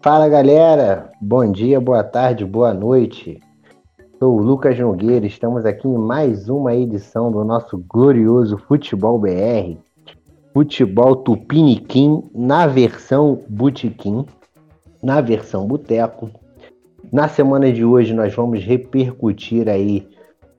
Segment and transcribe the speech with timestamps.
[0.00, 3.40] Fala galera, bom dia, boa tarde, boa noite.
[4.16, 9.76] Sou o Lucas Nogueira, estamos aqui em mais uma edição do nosso glorioso Futebol BR,
[10.54, 14.24] Futebol Tupiniquim na versão Butiquim,
[15.02, 16.30] na versão Boteco.
[17.12, 20.06] Na semana de hoje nós vamos repercutir aí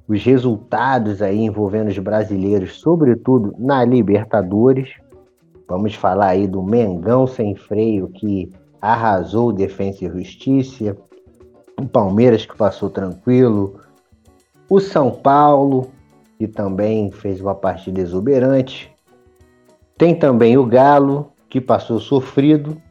[0.05, 4.89] os resultados aí envolvendo os brasileiros, sobretudo na Libertadores.
[5.65, 8.51] Vamos falar aí do Mengão sem freio que
[8.81, 10.97] arrasou Defensa e Justiça,
[11.79, 13.79] o Palmeiras que passou tranquilo,
[14.69, 15.91] o São Paulo
[16.37, 18.89] que também fez uma partida exuberante.
[19.97, 22.81] Tem também o Galo que passou sofrido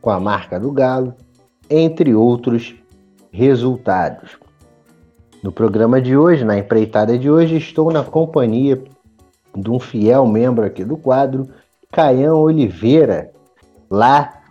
[0.00, 1.14] com a marca do Galo,
[1.68, 2.74] entre outros
[3.30, 4.38] resultados.
[5.42, 8.82] No programa de hoje, na empreitada de hoje, estou na companhia
[9.54, 11.48] de um fiel membro aqui do quadro,
[11.92, 13.32] Caião Oliveira,
[13.90, 14.43] lá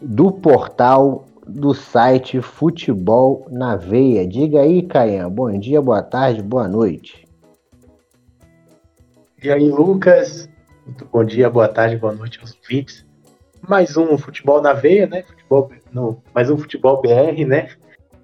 [0.00, 4.26] do portal do site Futebol na Veia.
[4.26, 5.30] Diga aí, Caian.
[5.30, 7.26] Bom dia, boa tarde, boa noite.
[9.42, 10.48] E aí, Lucas.
[10.86, 13.06] Muito bom dia, boa tarde, boa noite aos ouvintes.
[13.66, 15.22] Mais um Futebol na Veia, né?
[15.22, 17.68] Futebol, no, mais um Futebol BR, né?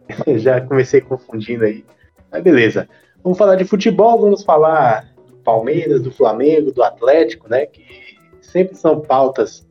[0.39, 1.85] Já comecei confundindo aí.
[2.31, 2.89] Mas beleza.
[3.23, 7.65] Vamos falar de futebol, vamos falar do Palmeiras, do Flamengo, do Atlético, né?
[7.65, 9.67] Que sempre são pautas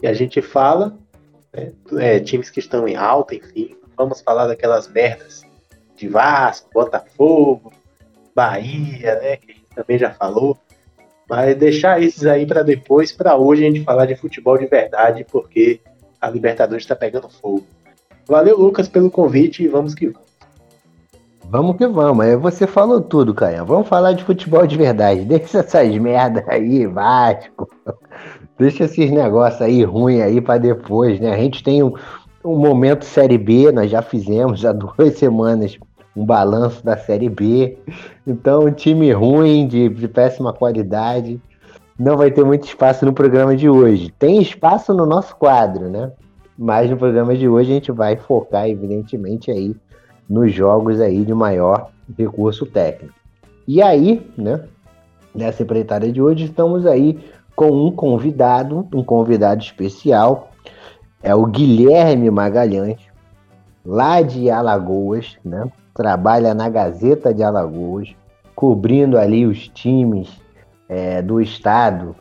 [0.00, 0.98] que a gente fala
[1.56, 1.72] né?
[1.98, 3.76] é, times que estão em alta, enfim.
[3.96, 5.42] Vamos falar daquelas merdas
[5.96, 7.72] de Vasco, Botafogo,
[8.34, 9.36] Bahia, né?
[9.36, 10.56] Que a gente também já falou.
[11.28, 15.24] Mas deixar esses aí para depois, para hoje a gente falar de futebol de verdade,
[15.24, 15.80] porque
[16.20, 17.66] a Libertadores está pegando fogo.
[18.28, 20.26] Valeu, Lucas, pelo convite e vamos que vamos.
[21.48, 22.26] Vamos que vamos.
[22.26, 23.64] É, você falou tudo, Caio.
[23.64, 25.22] Vamos falar de futebol de verdade.
[25.26, 27.68] Deixa essas merdas aí, Vasco.
[28.58, 31.34] Deixa esses negócios aí ruins aí para depois, né?
[31.34, 31.92] A gente tem um,
[32.44, 35.78] um momento Série B, nós já fizemos há duas semanas
[36.16, 37.76] um balanço da Série B.
[38.26, 41.38] Então, time ruim, de, de péssima qualidade,
[41.98, 44.10] não vai ter muito espaço no programa de hoje.
[44.18, 46.10] Tem espaço no nosso quadro, né?
[46.56, 49.76] Mas no programa de hoje a gente vai focar, evidentemente, aí
[50.28, 53.14] nos jogos aí de maior recurso técnico.
[53.68, 54.64] E aí, né?
[55.34, 57.18] Nessa empreitada de hoje, estamos aí
[57.56, 60.50] com um convidado, um convidado especial,
[61.22, 63.00] é o Guilherme Magalhães,
[63.84, 65.66] lá de Alagoas, né?
[65.94, 68.14] Trabalha na Gazeta de Alagoas,
[68.54, 70.28] cobrindo ali os times
[70.86, 72.14] é, do estado,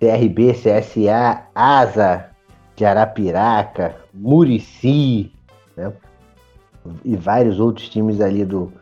[0.00, 2.26] CRB, CSA, ASA
[2.74, 5.32] de Arapiraca, Murici,
[5.76, 5.92] né?
[7.04, 8.72] E vários outros times ali do,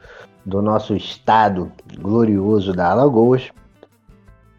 [0.44, 1.70] do nosso estado
[2.00, 3.50] glorioso da Alagoas.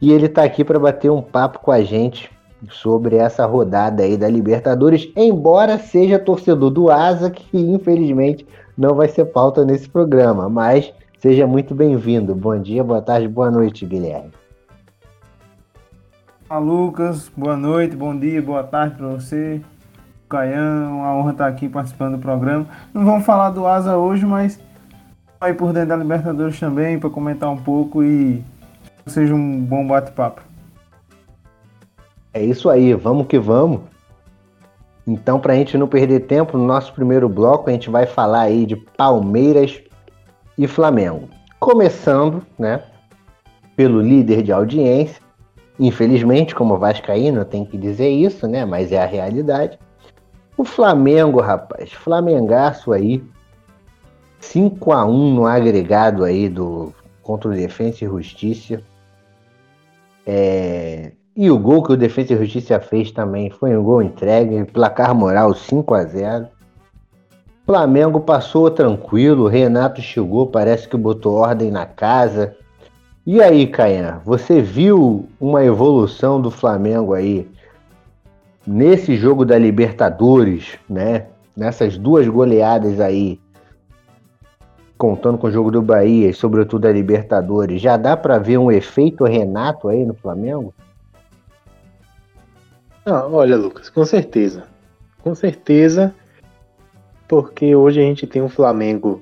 [0.03, 2.30] E ele está aqui para bater um papo com a gente
[2.69, 8.46] sobre essa rodada aí da Libertadores, embora seja torcedor do Asa, que infelizmente
[8.78, 12.36] não vai ser pauta nesse programa, mas seja muito bem-vindo.
[12.36, 14.31] Bom dia, boa tarde, boa noite, Guilherme.
[16.50, 19.62] Olá, Lucas, boa noite, bom dia, boa tarde para você.
[20.28, 22.68] Caião, uma honra estar aqui participando do programa.
[22.94, 24.59] Não vamos falar do Asa hoje, mas
[25.40, 28.44] aí por dentro da Libertadores também para comentar um pouco e
[29.06, 30.41] seja um bom bate-papo.
[32.34, 33.81] É isso aí, vamos que vamos.
[35.06, 38.41] Então, para a gente não perder tempo, no nosso primeiro bloco a gente vai falar
[38.41, 39.81] aí de Palmeiras
[40.58, 41.30] e Flamengo.
[41.59, 42.84] Começando, né,
[43.75, 45.22] pelo líder de audiência.
[45.80, 49.78] Infelizmente, como Vascaíno, tem que dizer isso, né, mas é a realidade.
[50.56, 53.24] O Flamengo, rapaz, Flamengaço aí,
[54.40, 58.81] 5 a 1 no agregado aí do contra o Defensa e Justiça.
[60.25, 61.11] É...
[61.35, 65.16] E o gol que o Defesa e Justiça fez também foi um gol entregue, placar
[65.16, 66.47] moral 5 a 0
[67.66, 72.56] Flamengo passou tranquilo, Renato chegou, parece que botou ordem na casa.
[73.25, 77.50] E aí, Caian, você viu uma evolução do Flamengo aí
[78.67, 81.28] nesse jogo da Libertadores, né?
[81.55, 83.40] Nessas duas goleadas aí
[84.97, 88.72] contando com o jogo do Bahia e sobretudo a Libertadores, já dá para ver um
[88.72, 90.73] efeito Renato aí no Flamengo?
[93.05, 94.66] Ah, olha, Lucas, com certeza.
[95.22, 96.13] Com certeza,
[97.28, 99.22] porque hoje a gente tem um Flamengo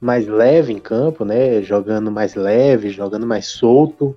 [0.00, 1.62] mais leve em campo, né?
[1.62, 4.16] Jogando mais leve, jogando mais solto.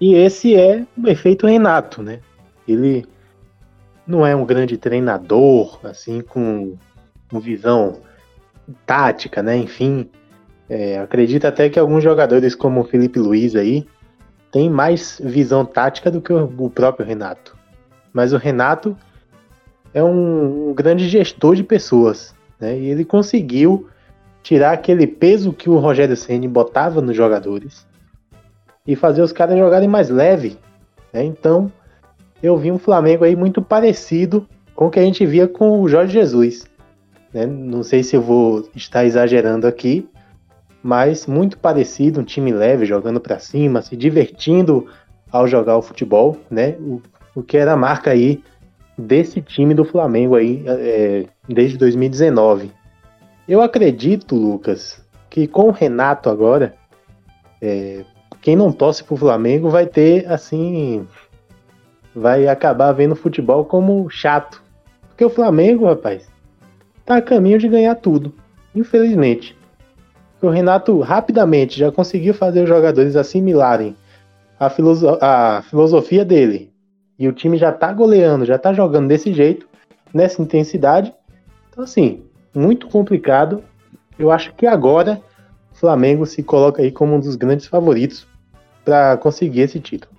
[0.00, 2.20] E esse é o efeito Renato, né?
[2.66, 3.06] Ele
[4.06, 6.76] não é um grande treinador, assim, com,
[7.30, 8.00] com visão
[8.86, 9.56] tática, né?
[9.56, 10.08] Enfim,
[10.68, 13.86] é, acredito até que alguns jogadores como o Felipe Luiz aí
[14.50, 17.56] tem mais visão tática do que o, próprio Renato.
[18.12, 18.96] Mas o Renato
[19.92, 22.78] é um, um grande gestor de pessoas, né?
[22.78, 23.88] E ele conseguiu
[24.42, 27.86] tirar aquele peso que o Rogério Ceni botava nos jogadores
[28.86, 30.58] e fazer os caras jogarem mais leve,
[31.12, 31.24] né?
[31.24, 31.72] Então,
[32.42, 35.88] eu vi um Flamengo aí muito parecido com o que a gente via com o
[35.88, 36.66] Jorge Jesus.
[37.34, 37.44] Né?
[37.44, 40.08] Não sei se eu vou estar exagerando aqui,
[40.80, 44.86] mas muito parecido, um time leve, jogando para cima, se divertindo
[45.32, 46.76] ao jogar o futebol, né?
[46.78, 47.02] O,
[47.34, 48.40] o que era a marca aí
[48.96, 52.70] desse time do Flamengo aí é, desde 2019.
[53.48, 56.74] Eu acredito, Lucas, que com o Renato agora,
[57.60, 58.04] é,
[58.40, 61.04] quem não torce pro Flamengo vai ter assim,
[62.14, 64.62] vai acabar vendo futebol como chato,
[65.08, 66.28] porque o Flamengo, rapaz,
[67.04, 68.34] tá a caminho de ganhar tudo,
[68.74, 69.56] infelizmente.
[70.40, 73.96] O Renato rapidamente já conseguiu fazer os jogadores assimilarem
[74.58, 76.70] a, filoso a filosofia dele.
[77.18, 79.66] E o time já tá goleando, já tá jogando desse jeito,
[80.12, 81.14] nessa intensidade.
[81.70, 82.24] Então, assim,
[82.54, 83.62] muito complicado.
[84.18, 85.20] Eu acho que agora
[85.72, 88.26] o Flamengo se coloca aí como um dos grandes favoritos
[88.84, 90.14] para conseguir esse título.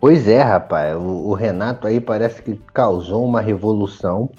[0.00, 0.96] Pois é, rapaz.
[0.96, 4.30] O, o, Renato aí parece que causou uma revolução,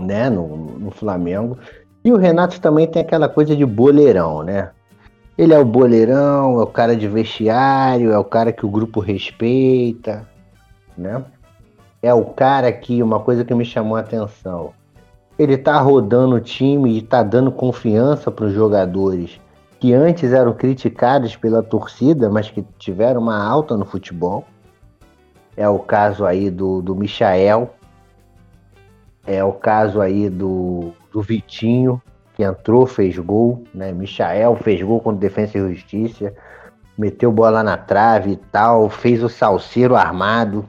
[0.00, 1.58] né, no, no Flamengo.
[2.04, 4.70] E o Renato também tem aquela coisa de boleirão, né?
[5.36, 9.00] Ele é o boleirão, é o cara de vestiário, é o cara que o grupo
[9.00, 10.28] respeita,
[10.96, 11.24] né?
[12.02, 14.72] É o cara que, uma coisa que me chamou a atenção,
[15.38, 19.40] ele tá rodando o time e tá dando confiança para os jogadores
[19.80, 24.44] que antes eram criticados pela torcida, mas que tiveram uma alta no futebol.
[25.56, 27.74] É o caso aí do, do Michael.
[29.26, 32.00] É o caso aí do, do Vitinho,
[32.34, 33.64] que entrou, fez gol.
[33.74, 33.92] Né?
[33.92, 36.34] Michael fez gol contra Defesa e Justiça.
[36.96, 38.88] Meteu bola na trave e tal.
[38.90, 40.68] Fez o salseiro armado.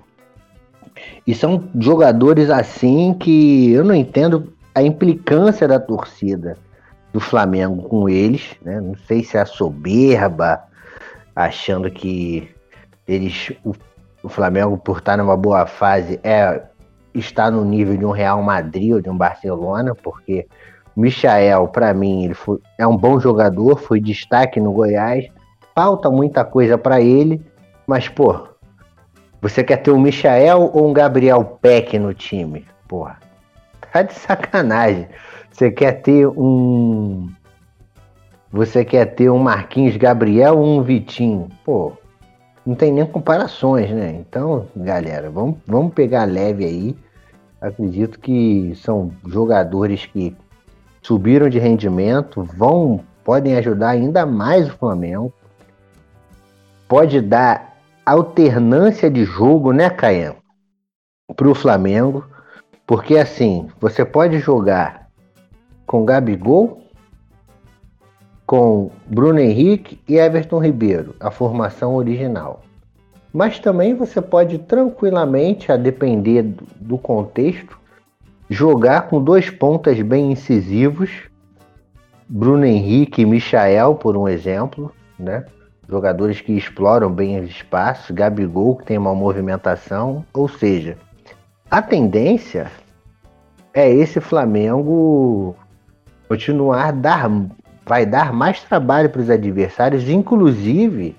[1.28, 6.58] E são jogadores assim que eu não entendo a implicância da torcida
[7.12, 8.56] do Flamengo com eles.
[8.62, 8.80] Né?
[8.80, 10.64] Não sei se é a soberba,
[11.36, 12.50] achando que
[13.08, 13.74] eles, o
[14.26, 16.64] o Flamengo, por estar numa boa fase, é
[17.16, 20.48] está no nível de um Real Madrid ou de um Barcelona, porque
[20.96, 25.28] Michael, para mim, ele foi, é um bom jogador, foi destaque no Goiás.
[25.74, 27.46] Falta muita coisa para ele,
[27.86, 28.48] mas, pô,
[29.42, 32.66] você quer ter um Michael ou um Gabriel Peck no time?
[32.88, 33.20] Porra,
[33.92, 35.08] tá de sacanagem.
[35.52, 37.30] Você quer ter um.
[38.52, 41.50] Você quer ter um Marquinhos Gabriel ou um Vitinho?
[41.64, 41.92] Pô,
[42.66, 44.16] não tem nem comparações, né?
[44.20, 46.96] Então, galera, vamos, vamos pegar leve aí.
[47.66, 50.36] Acredito que são jogadores que
[51.02, 55.34] subiram de rendimento, vão podem ajudar ainda mais o Flamengo.
[56.88, 57.76] Pode dar
[58.06, 60.36] alternância de jogo, né, Caian?
[61.36, 62.24] Para o Flamengo,
[62.86, 65.10] porque assim, você pode jogar
[65.88, 66.84] com Gabigol
[68.46, 72.62] com Bruno Henrique e Everton Ribeiro, a formação original.
[73.36, 76.42] Mas também você pode tranquilamente, a depender
[76.78, 77.78] do contexto,
[78.50, 81.12] jogar com dois pontas bem incisivos,
[82.30, 84.90] Bruno Henrique e Michael, por um exemplo,
[85.20, 85.44] né?
[85.86, 90.98] Jogadores que exploram bem os espaços, Gabigol, que tem uma movimentação, ou seja,
[91.70, 92.72] a tendência
[93.74, 95.58] é esse Flamengo
[96.30, 97.30] continuar dar
[97.86, 101.18] vai dar mais trabalho para os adversários, inclusive,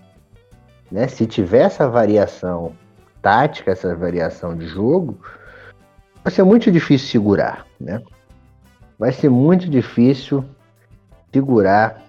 [0.91, 2.73] né, se tiver essa variação
[3.21, 5.19] tática, essa variação de jogo,
[6.23, 8.03] vai ser muito difícil segurar, né?
[8.99, 10.45] Vai ser muito difícil
[11.33, 12.03] segurar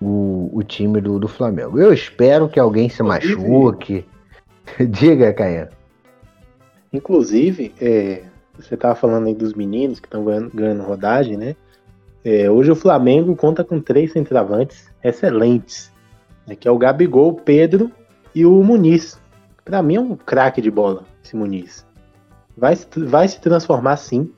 [0.00, 1.78] o, o time do, do Flamengo.
[1.78, 4.04] Eu espero que alguém se machuque.
[4.78, 5.70] Diga, Caia.
[6.92, 8.24] Inclusive, é,
[8.58, 11.56] você estava falando aí dos meninos que estão ganhando, ganhando rodagem, né?
[12.24, 15.90] É, hoje o Flamengo conta com três centroavantes excelentes,
[16.50, 17.92] né, que é o Gabigol, o Pedro
[18.34, 19.20] e o Muniz.
[19.64, 21.86] Para mim é um craque de bola esse Muniz.
[22.56, 22.76] Vai,
[23.06, 24.32] vai se transformar sim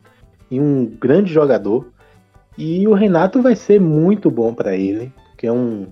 [0.50, 1.90] em um grande jogador
[2.56, 5.86] e o Renato vai ser muito bom para ele, que é um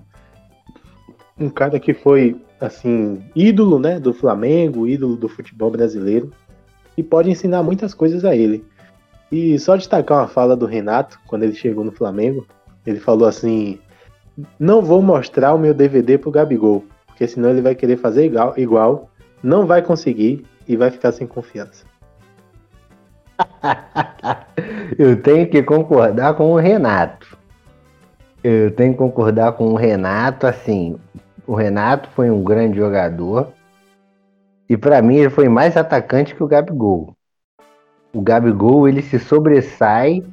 [1.39, 6.31] um cara que foi assim ídolo, né, do Flamengo, ídolo do futebol brasileiro
[6.95, 8.63] e pode ensinar muitas coisas a ele.
[9.31, 12.45] E só destacar uma fala do Renato, quando ele chegou no Flamengo,
[12.85, 13.79] ele falou assim:
[14.59, 18.53] Não vou mostrar o meu DVD pro Gabigol, porque senão ele vai querer fazer igual,
[18.57, 19.09] igual
[19.43, 21.85] não vai conseguir e vai ficar sem confiança.
[24.97, 27.37] Eu tenho que concordar com o Renato.
[28.43, 30.97] Eu tenho que concordar com o Renato, assim,
[31.45, 33.51] o Renato foi um grande jogador
[34.69, 37.15] e para mim ele foi mais atacante que o Gabigol.
[38.13, 40.23] o Gabigol ele se sobressai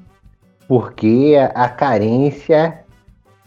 [0.67, 2.85] porque a, a carência,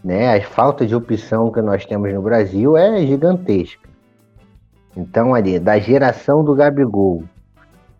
[0.03, 3.89] né, a falta de opção que nós temos no Brasil é gigantesca.
[4.95, 7.23] Então, ali, da geração do Gabigol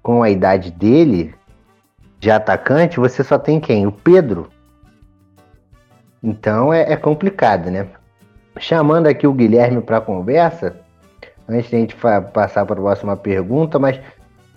[0.03, 1.33] com a idade dele,
[2.19, 3.87] de atacante, você só tem quem?
[3.87, 4.49] O Pedro.
[6.23, 7.87] Então é, é complicado, né?
[8.59, 10.75] Chamando aqui o Guilherme para conversa,
[11.47, 13.99] antes de a gente passar para a próxima pergunta, mas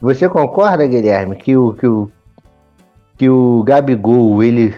[0.01, 2.11] você concorda, Guilherme, que o, que o,
[3.17, 4.75] que o Gabigol ele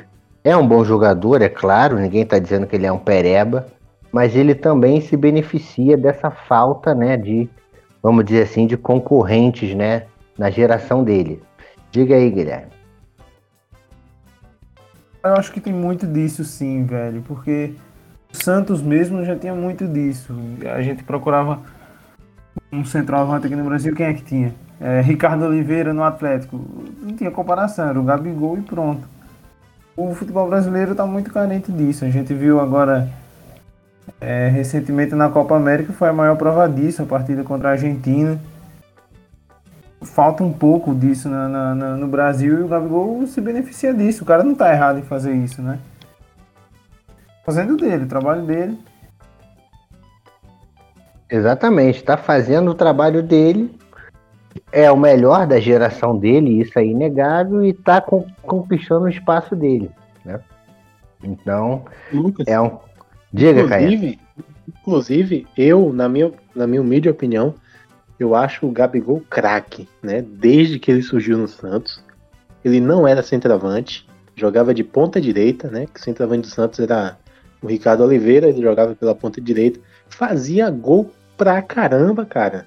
[0.46, 3.66] é um bom jogador, é claro, ninguém está dizendo que ele é um pereba,
[4.12, 7.50] mas ele também se beneficia dessa falta, né, de,
[8.00, 10.04] vamos dizer assim, de concorrentes, né,
[10.38, 11.42] na geração dele.
[11.90, 12.70] Diga aí, Guilherme.
[15.24, 17.74] Eu acho que tem muito disso sim, velho, porque
[18.32, 20.32] o Santos mesmo já tinha muito disso.
[20.72, 21.60] A gente procurava
[22.72, 24.54] um centroavante aqui no Brasil, quem é que tinha?
[24.80, 26.60] É, Ricardo Oliveira no Atlético.
[27.02, 29.15] Não tinha comparação, era o Gabigol e pronto.
[29.96, 32.04] O futebol brasileiro está muito carente disso.
[32.04, 33.08] A gente viu agora
[34.20, 38.38] é, recentemente na Copa América foi a maior prova disso, a partida contra a Argentina
[40.06, 44.22] falta um pouco disso na, na, na, no Brasil e o Gabigol se beneficia disso.
[44.22, 45.78] O cara não tá errado em fazer isso, né?
[47.44, 48.78] Fazendo dele, o trabalho dele.
[51.28, 53.75] Exatamente, tá fazendo o trabalho dele.
[54.70, 59.90] É o melhor da geração dele, isso é inegável, e tá conquistando o espaço dele,
[60.24, 60.40] né?
[61.22, 62.78] Então, Lucas, é um.
[63.32, 64.18] Diga, inclusive,
[64.68, 67.54] inclusive, eu, na minha, na minha humilde opinião,
[68.18, 70.22] eu acho o Gabigol craque, né?
[70.22, 72.02] Desde que ele surgiu no Santos.
[72.64, 75.86] Ele não era centroavante, jogava de ponta direita, né?
[75.86, 77.16] Que o centroavante do Santos era
[77.62, 79.78] o Ricardo Oliveira, ele jogava pela ponta direita.
[80.08, 82.66] Fazia gol pra caramba, cara.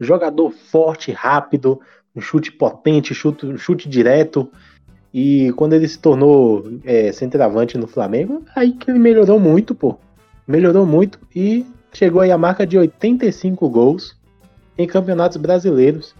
[0.00, 1.80] Jogador forte, rápido,
[2.14, 4.50] um chute potente, chute, um chute direto.
[5.12, 9.98] E quando ele se tornou é, centroavante no Flamengo, aí que ele melhorou muito, pô.
[10.46, 14.16] Melhorou muito e chegou aí a marca de 85 gols
[14.78, 16.14] em campeonatos brasileiros,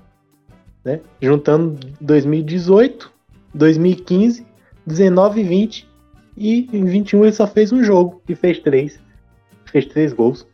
[0.84, 1.00] né?
[1.20, 3.10] Juntando 2018,
[3.54, 4.46] 2015,
[4.86, 5.88] 19 e 20
[6.36, 9.00] e em 21 ele só fez um jogo e fez três,
[9.66, 10.46] fez três gols.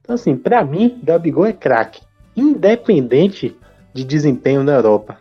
[0.00, 2.02] Então assim, para mim, Gabigol é craque,
[2.36, 3.56] independente
[3.92, 5.18] de desempenho na Europa.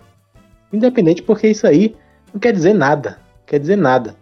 [0.71, 1.95] Independente porque isso aí
[2.33, 4.15] não quer dizer nada, quer dizer nada.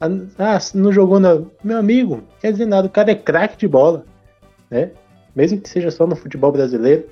[0.00, 3.68] Ah, ah não jogou na meu amigo, quer dizer nada, o cara é craque de
[3.68, 4.04] bola,
[4.70, 4.90] né?
[5.34, 7.06] Mesmo que seja só no futebol brasileiro,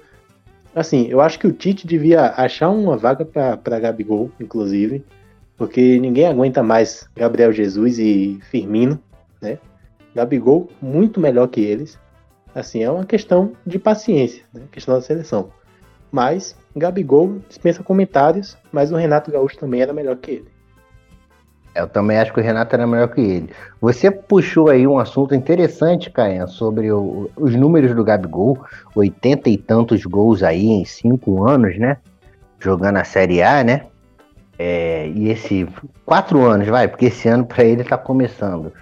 [0.74, 5.04] Assim, eu acho que o Tite devia achar uma vaga para Gabigol, inclusive,
[5.56, 8.98] porque ninguém aguenta mais Gabriel Jesus e Firmino,
[9.40, 9.58] né?
[10.12, 11.96] Gabigol muito melhor que eles.
[12.54, 14.62] Assim, é uma questão de paciência, né?
[14.70, 15.50] questão da seleção.
[16.12, 20.54] Mas Gabigol dispensa comentários, mas o Renato Gaúcho também era melhor que ele.
[21.74, 23.50] Eu também acho que o Renato era melhor que ele.
[23.80, 29.58] Você puxou aí um assunto interessante, Caio, sobre o, os números do Gabigol, oitenta e
[29.58, 31.96] tantos gols aí em cinco anos, né?
[32.60, 33.86] Jogando a Série A, né?
[34.56, 35.66] É, e esse
[36.06, 38.72] quatro anos, vai, porque esse ano para ele tá começando.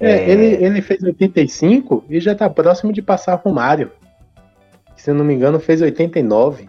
[0.00, 3.92] É, é, Ele, ele fez 85 e já tá próximo de passar o Mário.
[4.96, 6.68] Se eu não me engano, fez 89.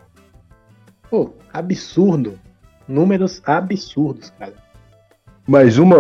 [1.10, 2.38] Pô, absurdo.
[2.88, 4.54] Números absurdos, cara.
[5.48, 5.98] Mas uma,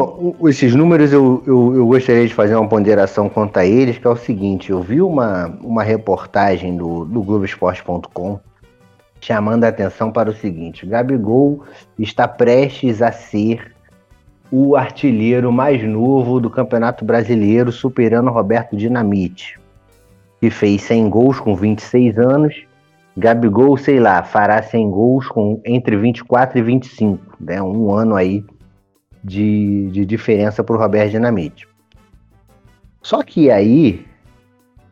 [0.50, 4.10] esses números eu, eu, eu, gostaria de fazer uma ponderação quanto a eles, que é
[4.10, 8.40] o seguinte, eu vi uma, uma reportagem do, do Globoesporte.com
[9.20, 11.64] chamando a atenção para o seguinte, Gabigol
[11.98, 13.74] está prestes a ser
[14.52, 19.58] o artilheiro mais novo do Campeonato Brasileiro, superando Roberto Dinamite,
[20.42, 22.64] que fez 100 gols com 26 anos.
[23.16, 27.62] Gabigol, sei lá, fará 100 gols com entre 24 e 25, né?
[27.62, 28.44] Um ano aí
[29.24, 31.68] de, de diferença para o Roberto Dinamite.
[33.02, 34.06] Só que aí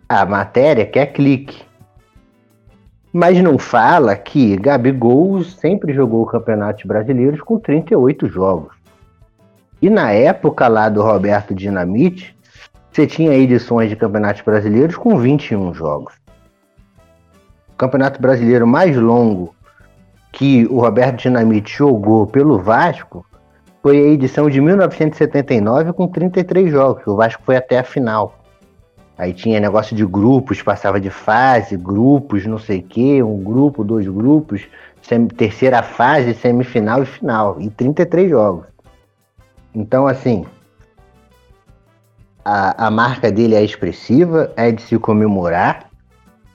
[0.07, 1.63] a matéria quer clique.
[3.11, 8.78] Mas não fala que Gabigol sempre jogou campeonatos brasileiros com 38 jogos.
[9.81, 12.37] E na época lá do Roberto Dinamite,
[12.91, 16.13] você tinha edições de campeonatos brasileiros com 21 jogos.
[17.69, 19.55] O campeonato brasileiro mais longo
[20.31, 23.25] que o Roberto Dinamite jogou pelo Vasco
[23.81, 28.35] foi a edição de 1979 com 33 jogos, o Vasco foi até a final.
[29.17, 33.83] Aí tinha negócio de grupos, passava de fase, grupos, não sei o quê, um grupo,
[33.83, 34.65] dois grupos,
[35.35, 38.65] terceira fase, semifinal e final, e 33 jogos.
[39.79, 40.45] Então, assim,
[42.43, 45.89] a, a marca dele é expressiva, é de se comemorar,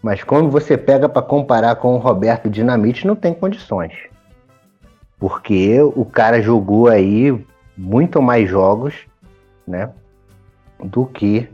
[0.03, 3.95] mas quando você pega para comparar com o Roberto Dinamite, não tem condições
[5.25, 7.35] porque o cara jogou aí
[7.77, 8.95] muito mais jogos,
[9.67, 9.89] né,
[10.83, 11.49] do que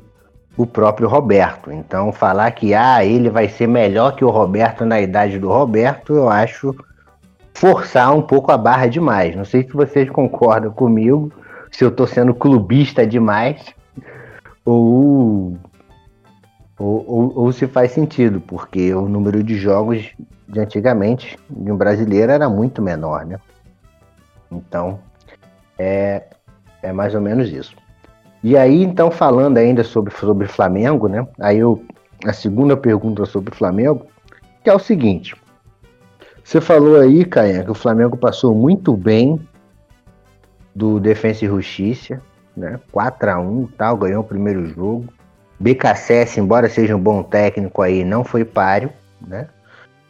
[0.56, 1.70] o próprio Roberto.
[1.70, 6.14] Então, falar que ah, ele vai ser melhor que o Roberto na idade do Roberto,
[6.14, 6.74] eu acho
[7.54, 9.36] forçar um pouco a barra demais.
[9.36, 11.32] Não sei se vocês concordam comigo,
[11.70, 13.74] se eu estou sendo clubista demais,
[14.64, 15.56] ou,
[16.78, 20.10] ou, ou, ou, se faz sentido, porque o número de jogos
[20.48, 23.38] de antigamente de um brasileiro era muito menor, né?
[24.50, 24.98] Então,
[25.78, 26.24] é,
[26.82, 27.74] é mais ou menos isso.
[28.42, 31.26] E aí, então, falando ainda sobre, sobre Flamengo, né?
[31.38, 31.82] Aí eu,
[32.24, 34.06] a segunda pergunta sobre o Flamengo,
[34.64, 35.36] que é o seguinte.
[36.42, 39.40] Você falou aí, Caia, que o Flamengo passou muito bem
[40.74, 42.20] do Defensa e Justiça,
[42.56, 42.80] né?
[42.92, 45.06] 4 a 1 tal, ganhou o primeiro jogo.
[45.58, 48.90] BKSS, embora seja um bom técnico aí, não foi páreo,
[49.26, 49.48] né?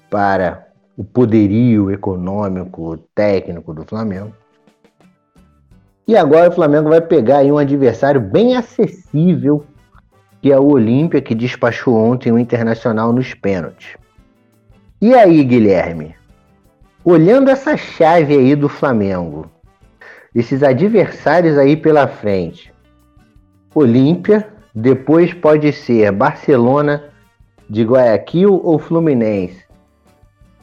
[0.09, 4.33] Para o poderio econômico, técnico do Flamengo.
[6.07, 9.64] E agora o Flamengo vai pegar aí um adversário bem acessível,
[10.43, 13.97] que é o Olímpia, que despachou ontem o Internacional nos pênaltis.
[15.00, 16.14] E aí, Guilherme?
[17.05, 19.50] Olhando essa chave aí do Flamengo,
[20.35, 22.73] esses adversários aí pela frente,
[23.75, 27.05] Olímpia, depois pode ser Barcelona
[27.69, 29.65] de Guayaquil ou Fluminense.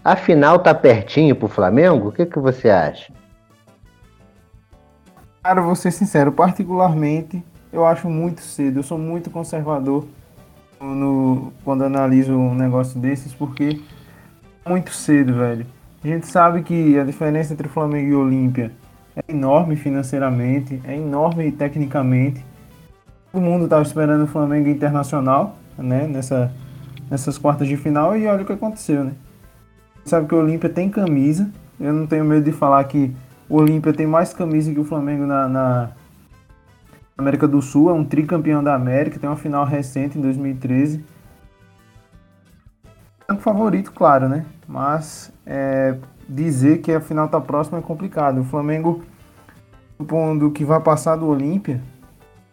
[0.04, 2.10] A final tá pertinho pro Flamengo?
[2.10, 3.12] O que, que você acha?
[5.44, 8.80] Cara, vou ser sincero, particularmente eu acho muito cedo.
[8.80, 10.06] Eu sou muito conservador
[10.82, 13.82] no, quando analiso um negócio desses, porque
[14.66, 15.66] é muito cedo, velho.
[16.04, 18.72] A gente sabe que a diferença entre Flamengo e Olímpia
[19.18, 22.46] é enorme financeiramente, é enorme tecnicamente.
[23.32, 26.52] Todo mundo estava esperando o Flamengo internacional, né, nessa,
[27.10, 29.14] nessas quartas de final, e olha o que aconteceu, né?
[30.06, 31.50] Sabe que o Olímpia tem camisa.
[31.80, 33.12] Eu não tenho medo de falar que
[33.50, 35.92] o Olímpia tem mais camisa que o Flamengo na, na,
[37.18, 41.04] América do Sul, é um tricampeão da América, tem uma final recente em 2013.
[43.28, 44.46] É um favorito, claro, né?
[44.68, 48.42] Mas é, dizer que a final está próxima é complicado.
[48.42, 49.04] O Flamengo,
[49.98, 51.82] supondo que vai passar do Olímpia,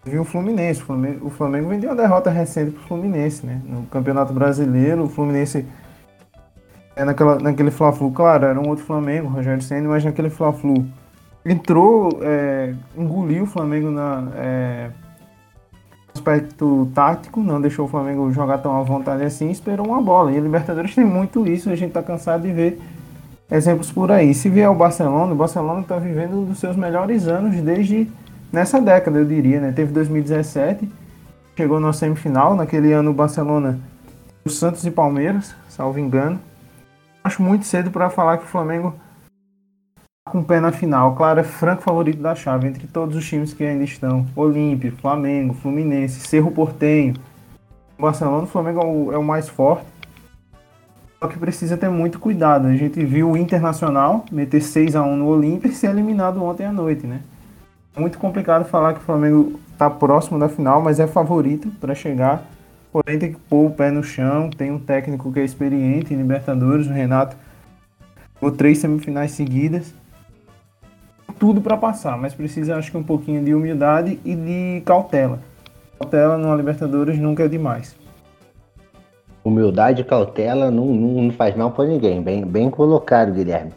[0.05, 0.83] viu o Fluminense.
[0.83, 3.61] O Flamengo, o Flamengo vendeu uma derrota recente para o Fluminense, né?
[3.65, 5.67] No Campeonato Brasileiro, o Fluminense
[6.97, 10.87] é naquela, naquele Fla-Flu, claro, era um outro Flamengo, Rogério Senna, mas naquele Fla-Flu
[11.45, 14.91] entrou, é, engoliu o Flamengo na é,
[16.15, 20.33] aspecto tático, não deixou o Flamengo jogar tão à vontade assim, esperou uma bola.
[20.33, 22.81] E a Libertadores tem muito isso, a gente tá cansado de ver
[23.51, 24.35] exemplos por aí.
[24.35, 28.11] Se vier o Barcelona, o Barcelona está vivendo um dos seus melhores anos desde
[28.53, 29.73] nessa década, eu diria, né?
[29.73, 30.89] Teve 2017,
[31.57, 33.79] chegou na semifinal, naquele ano o Barcelona,
[34.45, 36.39] o Santos e Palmeiras, salvo engano
[37.25, 38.95] acho muito cedo para falar que o Flamengo
[40.25, 41.17] tá com o pé na final.
[41.17, 45.55] Claro, é franco favorito da chave entre todos os times que ainda estão: Olímpia, Flamengo,
[45.55, 47.15] Fluminense, Cerro Portenho,
[47.99, 48.45] Barcelona.
[48.45, 49.87] O Flamengo é o, é o mais forte.
[51.25, 52.67] Só que precisa ter muito cuidado.
[52.67, 56.67] A gente viu o Internacional meter 6 a 1 no Olímpia e ser eliminado ontem
[56.67, 57.21] à noite, né?
[57.97, 62.47] Muito complicado falar que o Flamengo está próximo da final, mas é favorito para chegar
[62.93, 64.51] porém tem que pôr o pé no chão.
[64.51, 67.37] Tem um técnico que é experiente em Libertadores, o Renato.
[68.39, 69.95] Ou três semifinais seguidas.
[71.39, 75.41] Tudo para passar, mas precisa, acho que, um pouquinho de humildade e de cautela.
[75.99, 77.97] Cautela numa Libertadores nunca é demais.
[79.45, 82.23] Humildade e cautela não, não, faz mal para ninguém.
[82.23, 83.73] Bem, bem colocado, Guilherme.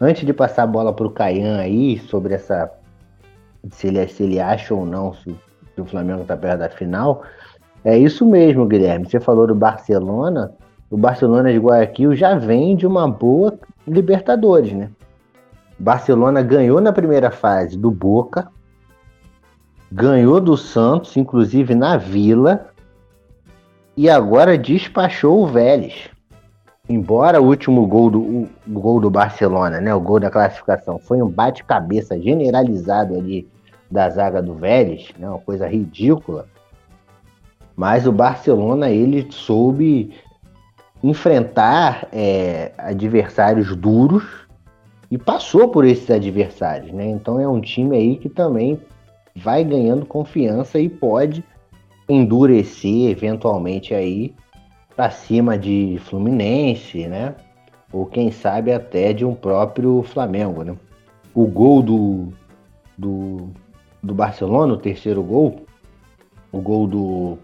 [0.00, 2.70] Antes de passar a bola para o Caian aí, sobre essa.
[3.70, 5.30] Se ele, se ele acha ou não se,
[5.74, 7.22] se o Flamengo está perto da final,
[7.84, 9.08] é isso mesmo, Guilherme.
[9.08, 10.52] Você falou do Barcelona.
[10.90, 14.90] O Barcelona de Guayaquil já vem de uma boa Libertadores, né?
[15.78, 18.48] Barcelona ganhou na primeira fase do Boca,
[19.90, 22.71] ganhou do Santos, inclusive na Vila,
[23.96, 26.10] e agora despachou o Vélez.
[26.88, 31.22] Embora o último gol do, o gol do Barcelona, né, o gol da classificação, foi
[31.22, 33.48] um bate-cabeça generalizado ali
[33.90, 36.46] da zaga do Vélez, né, uma coisa ridícula.
[37.76, 40.12] Mas o Barcelona ele soube
[41.02, 44.24] enfrentar é, adversários duros
[45.10, 47.06] e passou por esses adversários, né?
[47.06, 48.80] Então é um time aí que também
[49.34, 51.44] vai ganhando confiança e pode
[52.12, 54.34] endurecer eventualmente aí
[54.94, 57.34] para cima de Fluminense, né?
[57.92, 60.76] Ou quem sabe até de um próprio Flamengo, né?
[61.34, 62.28] O gol do,
[62.96, 63.50] do,
[64.02, 65.64] do Barcelona, o terceiro gol,
[66.50, 67.38] o gol do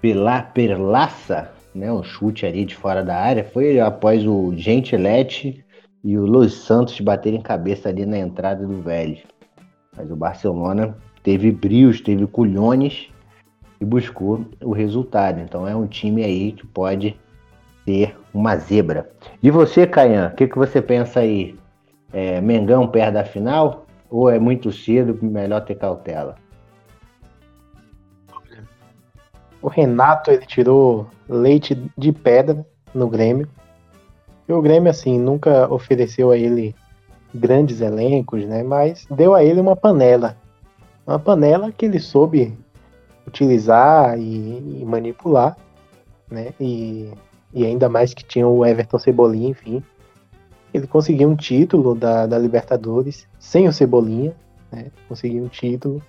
[0.00, 5.64] pela Perlaça, né, um chute ali de fora da área, foi após o Gentilete
[6.04, 9.20] e o Los Santos baterem cabeça ali na entrada do Vélez.
[9.96, 13.08] Mas o Barcelona teve brios, teve culhões
[13.84, 15.40] e buscou o resultado.
[15.40, 17.16] Então é um time aí que pode
[17.84, 19.10] ter uma zebra.
[19.42, 21.54] E você, Caian, o que, que você pensa aí?
[22.12, 23.86] É, Mengão perto da final?
[24.10, 26.36] Ou é muito cedo, melhor ter cautela?
[29.60, 33.48] O Renato ele tirou leite de pedra no Grêmio.
[34.48, 36.74] E o Grêmio, assim, nunca ofereceu a ele
[37.34, 38.62] grandes elencos, né?
[38.62, 40.36] Mas deu a ele uma panela.
[41.06, 42.56] Uma panela que ele soube
[43.34, 45.56] utilizar e, e manipular,
[46.30, 46.54] né?
[46.60, 47.12] E,
[47.52, 49.82] e ainda mais que tinha o Everton Cebolinha, enfim.
[50.72, 54.34] Ele conseguiu um título da, da Libertadores sem o Cebolinha,
[54.70, 54.86] né?
[55.08, 56.00] Conseguiu um título,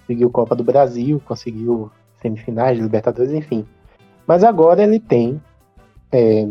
[0.00, 1.90] conseguiu Copa do Brasil, conseguiu
[2.22, 3.66] semifinais de Libertadores, enfim.
[4.26, 5.40] Mas agora ele tem,
[6.12, 6.48] é,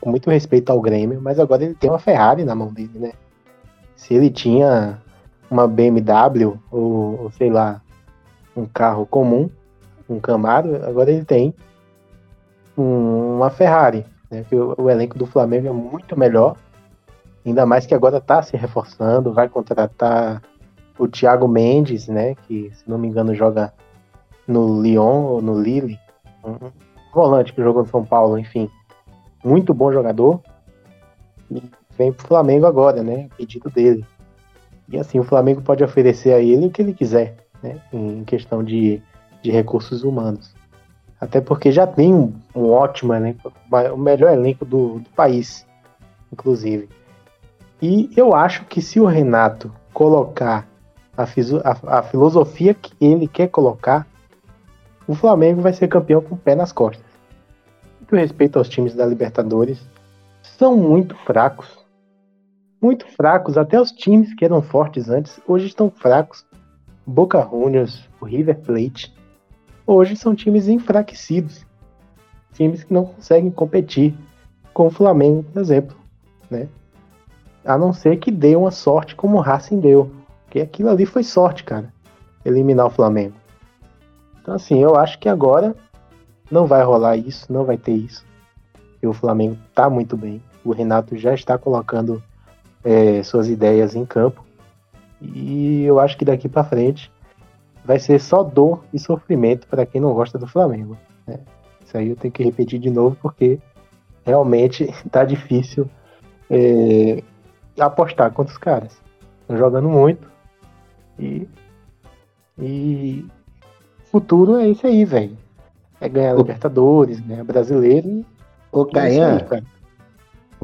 [0.00, 3.12] com muito respeito ao Grêmio, mas agora ele tem uma Ferrari na mão dele, né?
[3.96, 5.00] Se ele tinha
[5.50, 7.82] uma BMW ou, ou sei lá,
[8.56, 9.50] um carro comum,
[10.08, 11.54] um Camaro, agora ele tem
[12.76, 14.44] um, uma Ferrari, né?
[14.52, 16.56] O, o, elenco do Flamengo é muito melhor,
[17.44, 20.42] ainda mais que agora está se reforçando, vai contratar
[20.98, 22.34] o Thiago Mendes, né?
[22.46, 23.72] Que se não me engano joga
[24.46, 25.98] no Lyon ou no Lille,
[26.44, 26.70] um
[27.12, 28.70] volante que jogou no São Paulo, enfim,
[29.44, 30.40] muito bom jogador.
[31.50, 31.62] E
[31.96, 33.28] vem pro Flamengo agora, né?
[33.36, 34.04] Pedido dele.
[34.88, 37.80] E assim, o Flamengo pode oferecer a ele o que ele quiser, né?
[37.92, 39.02] Em questão de,
[39.42, 40.54] de recursos humanos.
[41.20, 43.52] Até porque já tem um, um ótimo elenco,
[43.92, 45.66] o melhor elenco do, do país,
[46.32, 46.88] inclusive.
[47.80, 50.66] E eu acho que se o Renato colocar
[51.16, 54.06] a, a, a filosofia que ele quer colocar,
[55.06, 57.04] o Flamengo vai ser campeão com o pé nas costas.
[58.08, 59.80] Com respeito aos times da Libertadores,
[60.42, 61.78] são muito fracos.
[62.80, 66.44] Muito fracos, até os times que eram fortes antes, hoje estão fracos.
[67.06, 69.14] Boca Juniors, o River Plate,
[69.86, 71.64] hoje são times enfraquecidos.
[72.52, 74.14] Times que não conseguem competir
[74.72, 75.96] com o Flamengo, por exemplo.
[76.50, 76.68] Né?
[77.64, 80.10] A não ser que dê uma sorte como o Racing deu.
[80.44, 81.92] Porque aquilo ali foi sorte, cara.
[82.44, 83.34] Eliminar o Flamengo.
[84.40, 85.74] Então, assim, eu acho que agora
[86.50, 88.24] não vai rolar isso, não vai ter isso.
[89.02, 90.42] E o Flamengo tá muito bem.
[90.64, 92.22] O Renato já está colocando
[92.84, 94.44] é, suas ideias em campo.
[95.20, 97.11] E eu acho que daqui para frente
[97.84, 100.96] vai ser só dor e sofrimento para quem não gosta do Flamengo.
[101.26, 101.38] Né?
[101.84, 103.58] Isso aí eu tenho que repetir de novo porque
[104.24, 105.88] realmente tá difícil
[106.50, 107.22] é,
[107.78, 109.00] apostar contra os caras.
[109.40, 110.30] Estão jogando muito
[111.18, 111.48] e,
[112.58, 113.26] e
[114.04, 115.36] futuro é isso aí, velho.
[116.00, 118.26] É ganhar Libertadores, ganhar brasileiro e.
[118.72, 119.46] Ô, é Caian,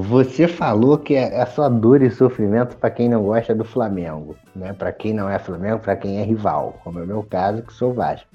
[0.00, 4.36] você falou que é, é só dor e sofrimento para quem não gosta do Flamengo,
[4.54, 4.72] né?
[4.72, 7.72] Para quem não é Flamengo, para quem é rival, como é o meu caso, que
[7.72, 8.28] sou Vasco.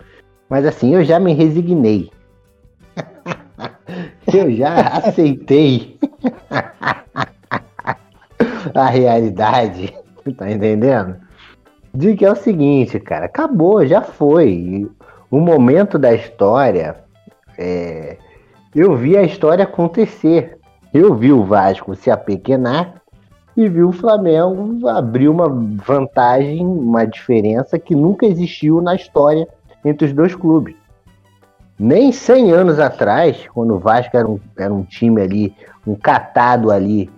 [0.50, 2.12] Mas assim, eu já me resignei.
[4.34, 5.98] eu já aceitei
[8.76, 9.94] a realidade,
[10.36, 11.16] tá entendendo?
[11.94, 14.92] De que é o seguinte, cara, acabou, já foi
[15.32, 16.98] o momento da história,
[17.58, 18.18] é,
[18.76, 20.60] eu vi a história acontecer.
[20.94, 23.02] Eu vi o Vasco se apequenar
[23.58, 29.48] e vi o Flamengo abrir uma vantagem, uma diferença que nunca existiu na história
[29.84, 30.76] entre os dois clubes.
[31.80, 36.70] Nem 100 anos atrás, quando o Vasco era um, era um time ali, um catado
[36.70, 37.10] ali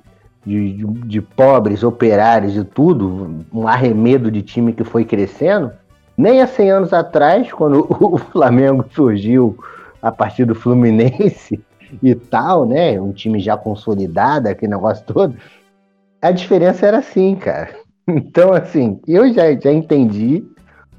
[0.45, 5.69] de, de, de pobres, operários e tudo, um arremedo de time que foi crescendo,
[6.17, 9.57] nem há 100 anos atrás, quando o Flamengo surgiu
[10.01, 11.61] a partir do Fluminense
[12.01, 12.99] e tal, né?
[12.99, 15.35] Um time já consolidado, aquele negócio todo.
[16.21, 17.69] A diferença era assim, cara.
[18.07, 20.45] Então, assim, eu já, já entendi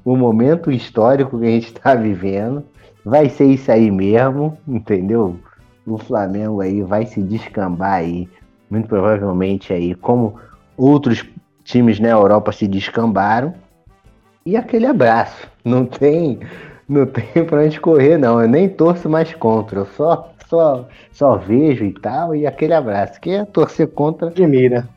[0.03, 2.65] o momento histórico que a gente está vivendo.
[3.05, 5.37] Vai ser isso aí mesmo, entendeu?
[5.85, 8.27] O Flamengo aí vai se descambar aí,
[8.69, 10.35] muito provavelmente aí, como
[10.75, 11.25] outros
[11.63, 13.53] times na Europa se descambaram
[14.45, 15.45] e aquele abraço.
[15.63, 16.39] Não tem,
[16.87, 18.41] não tem pra onde correr, não.
[18.41, 19.79] Eu nem torço mais contra.
[19.79, 22.35] Eu só, só, só vejo e tal.
[22.35, 23.19] E aquele abraço.
[23.19, 24.27] Que é torcer contra.
[24.27, 24.87] Admira.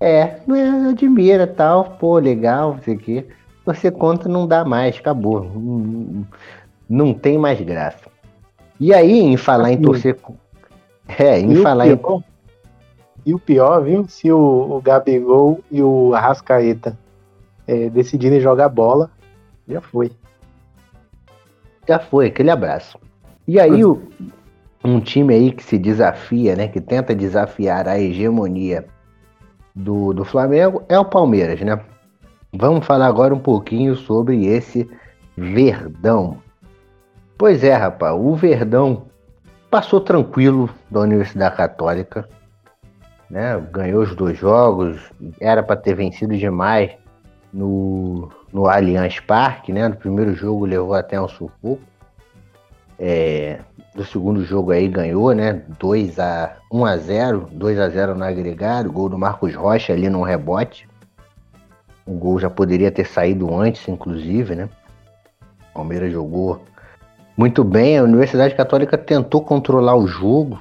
[0.00, 1.96] É, é admira tal.
[1.98, 3.26] Pô, legal, não sei o quê.
[3.64, 5.44] Torcer contra não dá mais, acabou.
[5.44, 6.26] Não,
[6.88, 8.08] não tem mais graça.
[8.78, 10.16] E aí, em falar em torcer.
[11.18, 12.00] É, em e falar em.
[13.24, 14.06] E o pior, viu?
[14.06, 16.96] Se o, o Gabigol e o Arrascaeta
[17.66, 19.10] é, decidirem jogar bola,
[19.68, 20.12] já foi.
[21.88, 22.98] Já foi, aquele abraço.
[23.48, 24.02] E aí, o,
[24.88, 26.68] um time aí que se desafia, né?
[26.68, 28.86] Que tenta desafiar a hegemonia
[29.74, 31.78] do, do Flamengo é o Palmeiras, né?
[32.52, 34.88] Vamos falar agora um pouquinho sobre esse
[35.36, 36.38] Verdão.
[37.36, 39.06] Pois é, rapaz, o Verdão
[39.70, 42.26] passou tranquilo da Universidade Católica,
[43.28, 43.60] né?
[43.70, 44.98] Ganhou os dois jogos,
[45.38, 46.92] era para ter vencido demais
[47.52, 49.86] no, no Allianz Parque, né?
[49.88, 51.80] No primeiro jogo levou até um sufoco.
[52.98, 53.60] É,
[53.96, 55.62] do segundo jogo aí ganhou, né?
[55.78, 60.10] 2 a 1 a 0, 2 a 0 no agregado, gol do Marcos Rocha ali
[60.10, 60.86] no rebote.
[62.04, 64.68] O gol já poderia ter saído antes, inclusive, né?
[65.70, 66.62] O Palmeiras jogou
[67.36, 67.96] muito bem.
[67.96, 70.58] A Universidade Católica tentou controlar o jogo,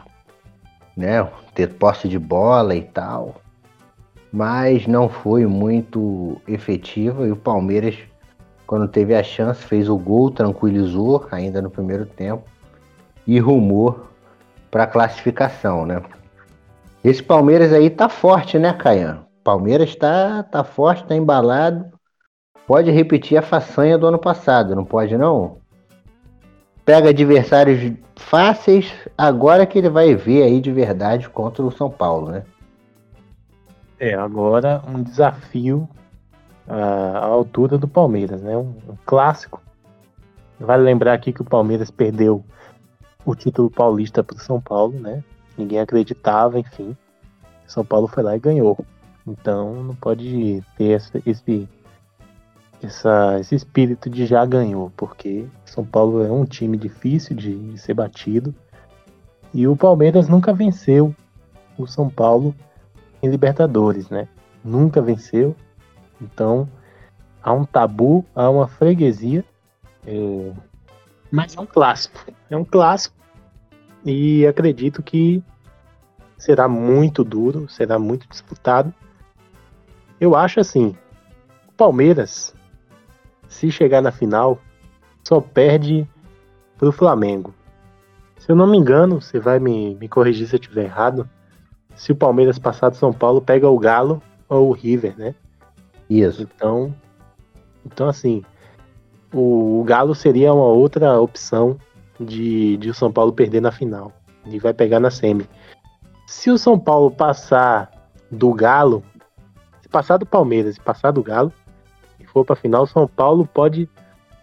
[0.96, 1.28] né?
[1.54, 3.36] Ter posse de bola e tal,
[4.32, 7.28] mas não foi muito efetiva.
[7.28, 7.98] E o Palmeiras,
[8.66, 12.55] quando teve a chance, fez o gol, tranquilizou ainda no primeiro tempo
[13.28, 14.08] e rumou
[14.70, 16.02] para classificação, né?
[17.04, 19.26] Esse Palmeiras aí tá forte, né, Caian?
[19.44, 21.86] Palmeiras tá, tá forte, tá embalado.
[22.66, 25.58] Pode repetir a façanha do ano passado, não pode não?
[26.84, 32.32] Pega adversários fáceis, agora que ele vai ver aí de verdade contra o São Paulo,
[32.32, 32.44] né?
[34.00, 35.88] É, agora um desafio
[36.68, 38.58] à, altura do Palmeiras, né?
[38.58, 39.62] Um, um clássico.
[40.60, 42.44] Vale lembrar aqui que o Palmeiras perdeu
[43.26, 45.24] o título paulista para o São Paulo, né?
[45.58, 46.96] Ninguém acreditava, enfim.
[47.66, 48.78] São Paulo foi lá e ganhou.
[49.26, 51.68] Então não pode ter essa, esse,
[52.82, 57.78] essa, esse espírito de já ganhou, porque São Paulo é um time difícil de, de
[57.80, 58.54] ser batido.
[59.54, 61.16] E o Palmeiras nunca venceu
[61.78, 62.54] o São Paulo
[63.24, 64.28] em Libertadores, né?
[64.64, 65.56] Nunca venceu.
[66.22, 66.70] Então
[67.42, 69.44] há um tabu, há uma freguesia.
[70.06, 70.52] É,
[71.32, 72.20] mas é um clássico.
[72.50, 73.15] É um clássico.
[74.06, 75.44] E acredito que
[76.38, 78.94] será muito duro, será muito disputado.
[80.22, 80.96] Eu acho assim,
[81.68, 82.54] o Palmeiras,
[83.48, 84.60] se chegar na final,
[85.24, 86.08] só perde
[86.78, 87.54] pro Flamengo.
[88.38, 91.28] Se eu não me engano, você vai me, me corrigir se eu estiver errado.
[91.96, 95.34] Se o Palmeiras passar do São Paulo, pega o Galo ou o River, né?
[96.08, 96.44] Isso.
[96.44, 96.94] Então,
[97.84, 98.44] então assim,
[99.34, 101.78] o, Galo seria uma outra opção
[102.20, 104.12] de, de o São Paulo perder na final.
[104.46, 105.48] E vai pegar na semi.
[106.28, 107.92] Se o São Paulo passar
[108.32, 109.04] do Galo,
[109.82, 111.52] se passar do Palmeiras e passar do Galo,
[112.20, 113.90] e for para final, o São Paulo pode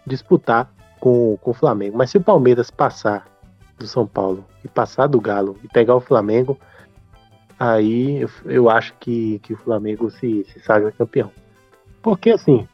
[0.05, 1.97] disputar com, com o Flamengo.
[1.97, 3.27] Mas se o Palmeiras passar
[3.77, 6.57] do São Paulo e passar do Galo e pegar o Flamengo,
[7.59, 11.31] aí eu, eu acho que, que o Flamengo se, se sagra campeão.
[12.01, 12.67] Porque assim,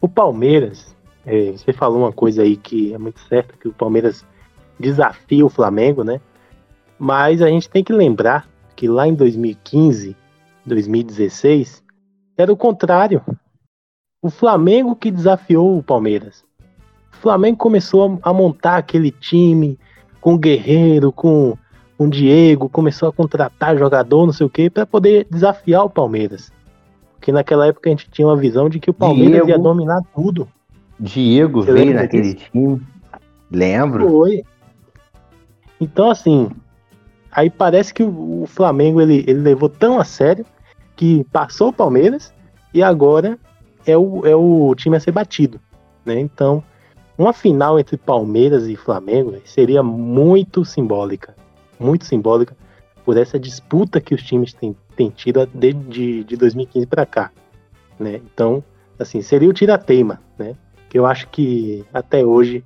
[0.00, 0.96] o Palmeiras
[1.28, 4.24] é, você falou uma coisa aí que é muito certa, que o Palmeiras
[4.80, 6.20] desafia o Flamengo, né?
[6.98, 10.16] Mas a gente tem que lembrar que lá em 2015,
[10.64, 11.84] 2016,
[12.36, 13.22] era o contrário.
[14.22, 16.42] O Flamengo que desafiou o Palmeiras.
[17.12, 19.78] O Flamengo começou a montar aquele time
[20.20, 21.56] com o Guerreiro, com
[21.98, 26.52] o Diego, começou a contratar jogador, não sei o quê, para poder desafiar o Palmeiras.
[27.14, 29.50] Porque naquela época a gente tinha uma visão de que o Palmeiras Diego.
[29.50, 30.48] ia dominar tudo.
[30.98, 32.80] Diego Você veio naquele time.
[33.50, 34.08] Lembro.
[34.08, 34.44] Foi.
[35.80, 36.50] Então, assim,
[37.30, 40.44] aí parece que o, Flamengo ele, ele levou tão a sério
[40.96, 42.32] que passou o Palmeiras
[42.74, 43.38] e agora
[43.86, 45.60] é o, é o time a ser batido.
[46.04, 46.18] Né?
[46.18, 46.62] Então,
[47.16, 51.34] uma final entre Palmeiras e Flamengo seria muito simbólica.
[51.78, 52.56] Muito simbólica
[53.04, 57.30] por essa disputa que os times têm, têm tido desde de, de 2015 para cá.
[57.98, 58.20] Né?
[58.32, 58.62] Então,
[58.98, 60.20] assim, seria o tira-teima.
[60.38, 60.54] Né?
[60.96, 62.64] Eu acho que até hoje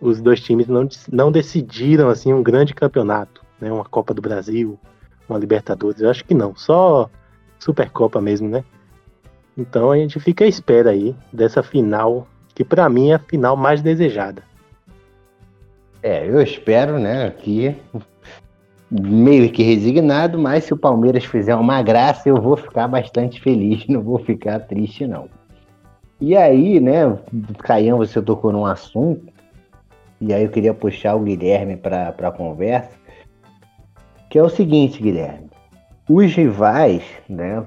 [0.00, 3.72] os dois times não, não decidiram assim um grande campeonato, né?
[3.72, 4.78] Uma Copa do Brasil,
[5.28, 7.10] uma Libertadores, eu acho que não, só
[7.58, 8.64] Supercopa mesmo, né?
[9.56, 13.56] Então a gente fica à espera aí dessa final, que para mim é a final
[13.56, 14.42] mais desejada.
[16.00, 17.76] É, eu espero, né, que
[18.90, 23.84] meio que resignado, mas se o Palmeiras fizer uma graça, eu vou ficar bastante feliz,
[23.88, 25.28] não vou ficar triste não.
[26.20, 27.16] E aí, né,
[27.58, 29.32] Caian, você tocou num assunto,
[30.20, 32.90] e aí eu queria puxar o Guilherme para a conversa,
[34.28, 35.48] que é o seguinte, Guilherme.
[36.08, 37.64] Os rivais, né,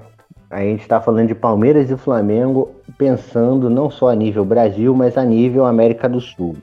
[0.50, 5.16] a gente está falando de Palmeiras e Flamengo, pensando não só a nível Brasil, mas
[5.16, 6.56] a nível América do Sul.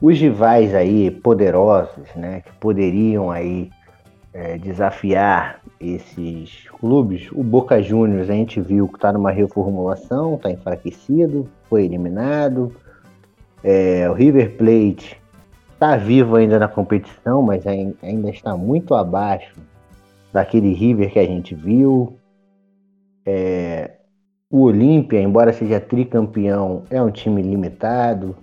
[0.00, 3.70] Os rivais aí poderosos, né, que poderiam aí
[4.38, 10.48] é, desafiar esses clubes, o Boca Juniors a gente viu que está numa reformulação, está
[10.48, 12.72] enfraquecido, foi eliminado.
[13.64, 15.20] É, o River Plate
[15.72, 19.56] está vivo ainda na competição, mas ainda está muito abaixo
[20.32, 22.16] daquele River que a gente viu.
[23.26, 23.96] É,
[24.48, 28.36] o Olímpia, embora seja tricampeão, é um time limitado.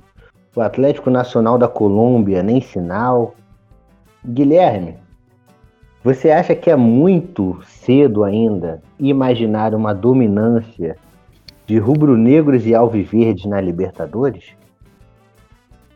[0.54, 3.34] O Atlético Nacional da Colômbia, nem sinal.
[4.26, 5.05] Guilherme,
[6.06, 10.98] você acha que é muito cedo ainda imaginar uma dominância
[11.66, 14.56] de rubro-negros e alviverdes na Libertadores?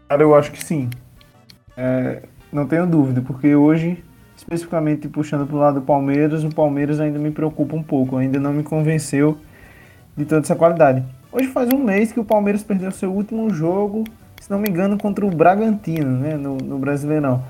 [0.07, 0.89] Cara, eu acho que sim.
[1.77, 4.03] É, não tenho dúvida, porque hoje,
[4.35, 8.39] especificamente puxando para o lado do Palmeiras, o Palmeiras ainda me preocupa um pouco, ainda
[8.39, 9.37] não me convenceu
[10.17, 11.03] de toda essa qualidade.
[11.31, 14.05] Hoje faz um mês que o Palmeiras perdeu seu último jogo,
[14.41, 17.43] se não me engano, contra o Bragantino, né, no, no Brasileirão.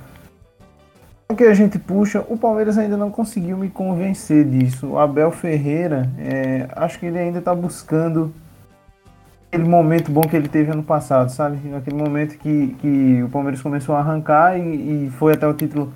[1.31, 4.87] O que a gente puxa, o Palmeiras ainda não conseguiu me convencer disso.
[4.87, 8.33] O Abel Ferreira, é, acho que ele ainda está buscando
[9.47, 11.59] aquele momento bom que ele teve ano passado, sabe?
[11.75, 15.93] Aquele momento que, que o Palmeiras começou a arrancar e, e foi até o título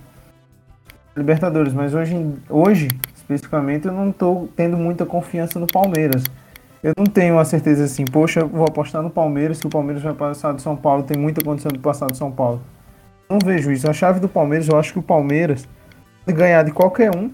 [1.18, 1.74] Libertadores.
[1.74, 2.16] Mas hoje,
[2.48, 6.24] hoje, especificamente, eu não estou tendo muita confiança no Palmeiras.
[6.84, 10.14] Eu não tenho a certeza assim, poxa, vou apostar no Palmeiras, que o Palmeiras vai
[10.14, 12.62] passar do São Paulo, tem muita condição de passar do São Paulo.
[13.30, 13.90] Não vejo isso.
[13.90, 15.68] A chave do Palmeiras, eu acho que o Palmeiras
[16.28, 17.32] ganhar de qualquer um,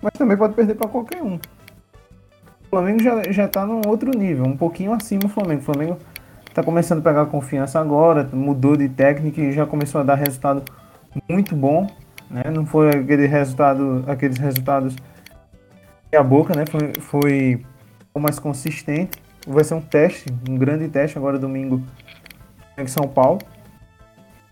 [0.00, 1.34] mas também pode perder para qualquer um.
[1.34, 5.60] O Flamengo já, já tá num outro nível, um pouquinho acima do Flamengo.
[5.60, 5.98] O Flamengo
[6.54, 10.62] tá começando a pegar confiança agora, mudou de técnica e já começou a dar resultado
[11.28, 11.86] muito bom,
[12.30, 12.44] né?
[12.52, 14.96] Não foi aquele resultado, aqueles resultados
[16.16, 16.64] a boca, né?
[16.66, 17.66] Foi, foi
[18.18, 19.18] mais consistente.
[19.46, 21.82] Vai ser um teste, um grande teste agora domingo
[22.76, 23.40] em São Paulo.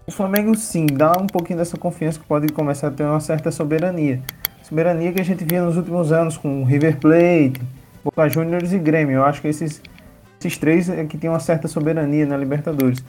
[0.09, 3.51] O Flamengo sim dá um pouquinho dessa confiança que pode começar a ter uma certa
[3.51, 4.23] soberania.
[4.63, 7.61] Soberania que a gente via nos últimos anos com River Plate,
[8.03, 9.17] Boca Juniors e Grêmio.
[9.17, 9.83] Eu acho que esses,
[10.41, 13.05] esses três é que tem uma certa soberania na Libertadores.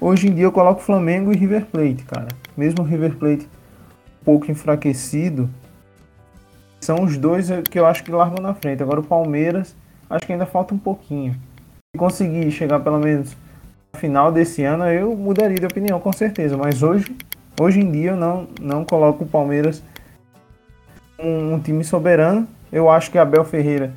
[0.00, 2.26] Hoje em dia eu coloco Flamengo e River Plate, cara.
[2.56, 3.44] Mesmo o River Plate
[4.20, 5.48] um pouco enfraquecido,
[6.80, 8.82] são os dois que eu acho que largam na frente.
[8.82, 9.76] Agora o Palmeiras
[10.10, 11.32] acho que ainda falta um pouquinho.
[11.94, 13.49] Se conseguir chegar pelo menos no
[13.96, 16.56] final desse ano, eu mudaria de opinião, com certeza.
[16.56, 17.16] Mas hoje,
[17.60, 19.82] hoje em dia, eu não, não coloco o Palmeiras
[21.18, 22.46] um, um time soberano.
[22.72, 23.92] Eu acho que Abel Ferreira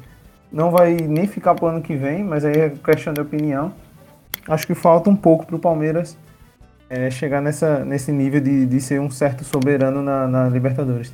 [0.51, 3.73] não vai nem ficar para o ano que vem, mas aí é questão de opinião.
[4.47, 6.17] Acho que falta um pouco para o Palmeiras
[6.89, 11.13] é, chegar nessa, nesse nível de, de ser um certo soberano na, na Libertadores.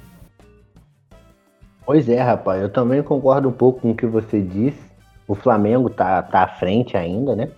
[1.86, 4.90] Pois é, rapaz, eu também concordo um pouco com o que você disse.
[5.28, 7.50] O Flamengo tá, tá à frente ainda, né?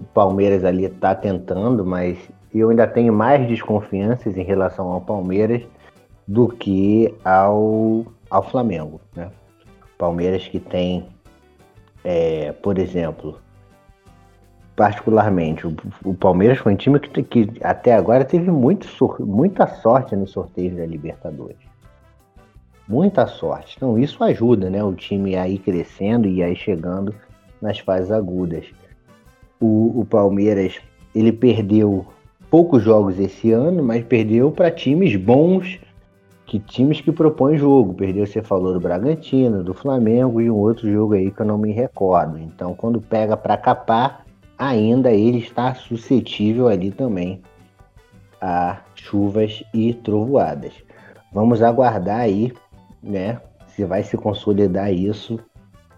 [0.00, 2.18] O Palmeiras ali tá tentando, mas
[2.54, 5.62] eu ainda tenho mais desconfianças em relação ao Palmeiras
[6.26, 9.30] do que ao, ao Flamengo, né?
[9.96, 11.06] Palmeiras que tem,
[12.04, 13.40] é, por exemplo,
[14.76, 18.86] particularmente, o, o, Palmeiras foi um time que, que até agora teve muito,
[19.20, 21.68] muita sorte no sorteio da Libertadores
[22.88, 23.74] muita sorte.
[23.76, 24.82] Então isso ajuda, né?
[24.82, 27.14] O time a ir crescendo e aí chegando
[27.60, 28.64] nas fases agudas.
[29.60, 30.78] O, o Palmeiras
[31.14, 32.06] ele perdeu
[32.50, 35.78] poucos jogos esse ano, mas perdeu para times bons,
[36.46, 37.94] que times que propõem jogo.
[37.94, 41.58] Perdeu, você falou do Bragantino, do Flamengo e um outro jogo aí que eu não
[41.58, 42.38] me recordo.
[42.38, 44.24] Então, quando pega para capar,
[44.56, 47.42] ainda ele está suscetível ali também
[48.40, 50.72] a chuvas e trovoadas.
[51.32, 52.52] Vamos aguardar aí
[53.02, 53.40] né?
[53.68, 55.38] Se vai se consolidar isso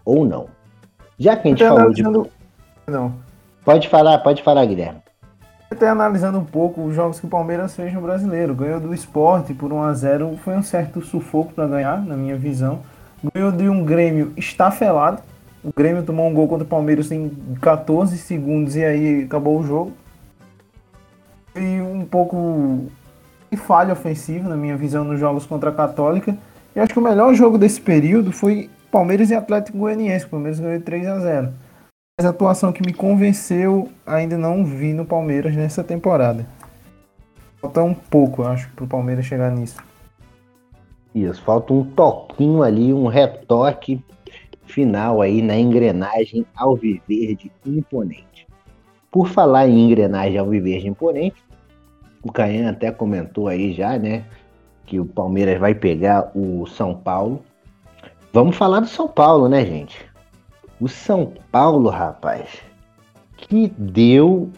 [0.05, 0.47] ou não.
[1.17, 2.03] Já que a gente Até falou de.
[2.87, 3.13] Não.
[3.63, 4.99] Pode falar, pode falar, Guilherme.
[5.69, 8.55] Até analisando um pouco os jogos que o Palmeiras fez no brasileiro.
[8.55, 10.37] Ganhou do esporte por 1x0.
[10.37, 12.79] Foi um certo sufoco para ganhar, na minha visão.
[13.33, 15.21] Ganhou de um Grêmio estafelado.
[15.63, 17.29] O Grêmio tomou um gol contra o Palmeiras em
[17.61, 19.93] 14 segundos e aí acabou o jogo.
[21.55, 22.87] E um pouco
[23.51, 26.35] de falha ofensiva, na minha visão, nos jogos contra a Católica.
[26.75, 30.25] Eu acho que o melhor jogo desse período foi Palmeiras e Atlético Goianiense.
[30.25, 31.53] O Palmeiras ganhou 3 a 0
[32.21, 36.45] Mas a atuação que me convenceu ainda não vi no Palmeiras nessa temporada.
[37.59, 39.81] Falta um pouco, acho, para o Palmeiras chegar nisso.
[41.15, 44.05] Isso, falta um toquinho ali, um retoque
[44.67, 48.45] final aí na engrenagem alviverde imponente.
[49.09, 51.43] Por falar em engrenagem alviverde imponente,
[52.21, 54.25] o Caian até comentou aí já, né?
[54.85, 57.41] que o Palmeiras vai pegar o São Paulo.
[58.31, 60.10] Vamos falar do São Paulo, né, gente?
[60.81, 62.59] O São Paulo, rapaz,
[63.37, 64.49] que deu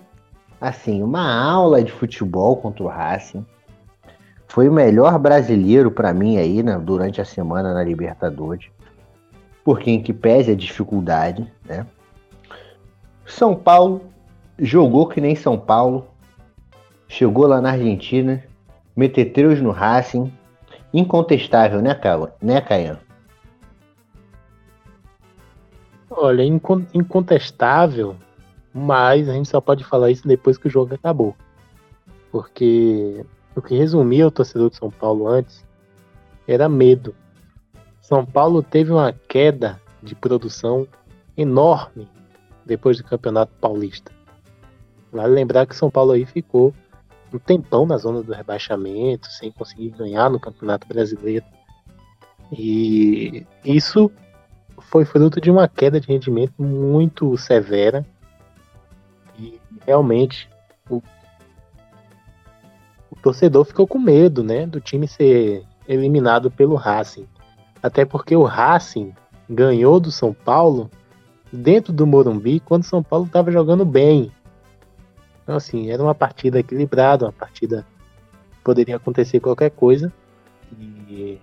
[0.62, 3.46] assim uma aula de futebol contra o Racing.
[4.48, 8.68] Foi o melhor brasileiro para mim aí né, durante a semana na Libertadores.
[9.66, 11.86] Porque em que pese a dificuldade, né?
[13.26, 14.04] São Paulo
[14.58, 16.08] jogou que nem São Paulo.
[17.10, 18.42] Chegou lá na Argentina,
[18.96, 20.32] metetreus no Racing
[20.94, 22.30] incontestável, né, Cauã?
[22.42, 22.62] Né?
[26.16, 28.16] Olha, incontestável,
[28.72, 31.36] mas a gente só pode falar isso depois que o jogo acabou.
[32.32, 35.66] Porque o que resumia o torcedor de São Paulo antes
[36.48, 37.16] era medo.
[38.00, 40.88] São Paulo teve uma queda de produção
[41.36, 42.08] enorme
[42.64, 44.12] depois do Campeonato Paulista.
[45.12, 46.76] Vale lembrar que São Paulo aí ficou
[47.34, 51.46] um tempão na zona do rebaixamento, sem conseguir ganhar no Campeonato Brasileiro.
[52.52, 54.12] E isso
[54.90, 58.06] foi fruto de uma queda de rendimento muito severa.
[59.38, 60.50] E realmente
[60.90, 61.02] o,
[63.12, 67.28] o torcedor ficou com medo, né, do time ser eliminado pelo Racing.
[67.82, 69.14] Até porque o Racing
[69.50, 70.90] ganhou do São Paulo
[71.52, 74.32] dentro do Morumbi quando o São Paulo estava jogando bem.
[75.44, 77.86] Então, assim, era uma partida equilibrada, uma partida
[78.64, 80.12] poderia acontecer qualquer coisa.
[80.80, 81.40] E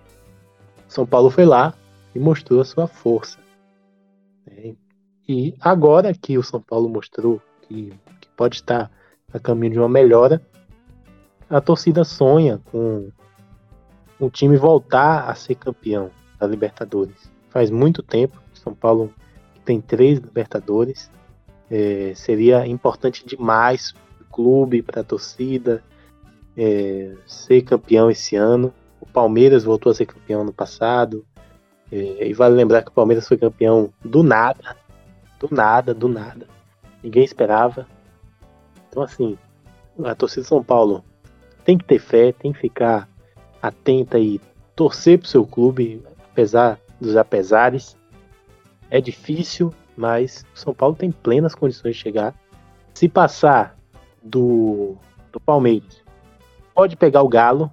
[0.87, 1.73] São Paulo foi lá
[2.13, 3.39] e mostrou a sua força.
[4.45, 4.75] Né?
[5.27, 8.91] E agora que o São Paulo mostrou que, que pode estar
[9.33, 10.41] a caminho de uma melhora,
[11.49, 13.09] a torcida sonha com
[14.19, 17.31] o time voltar a ser campeão da Libertadores.
[17.49, 19.13] Faz muito tempo que São Paulo
[19.63, 21.09] tem três Libertadores
[21.71, 25.81] é, seria importante demais para o clube, para a torcida,
[26.57, 28.73] é, ser campeão esse ano.
[28.99, 31.25] O Palmeiras voltou a ser campeão no passado.
[31.91, 34.77] É, e vale lembrar que o Palmeiras foi campeão do nada.
[35.39, 36.47] Do nada, do nada.
[37.03, 37.87] Ninguém esperava.
[38.89, 39.37] Então, assim,
[40.03, 41.03] a torcida de São Paulo
[41.65, 43.09] tem que ter fé, tem que ficar
[43.61, 44.39] atenta e
[44.75, 47.97] torcer para o seu clube, apesar dos apesares.
[48.89, 52.35] É difícil, mas o São Paulo tem plenas condições de chegar.
[52.93, 53.77] Se passar
[54.21, 54.95] do,
[55.31, 56.01] do Palmeiras,
[56.73, 57.71] pode pegar o Galo,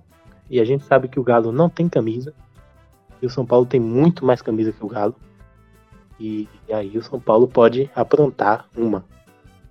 [0.50, 2.34] e a gente sabe que o Galo não tem camisa,
[3.20, 5.14] e o São Paulo tem muito mais camisa que o Galo.
[6.18, 9.04] E, e aí o São Paulo pode aprontar uma.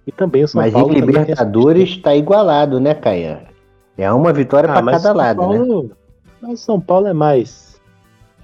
[0.06, 0.90] E também o São mas Paulo.
[0.90, 3.48] Mas em Libertadores está igualado, né, Caia?
[3.98, 5.58] É uma vitória ah, para cada lado, né?
[5.58, 5.90] Paulo, né?
[6.42, 7.82] Mas o São Paulo é mais.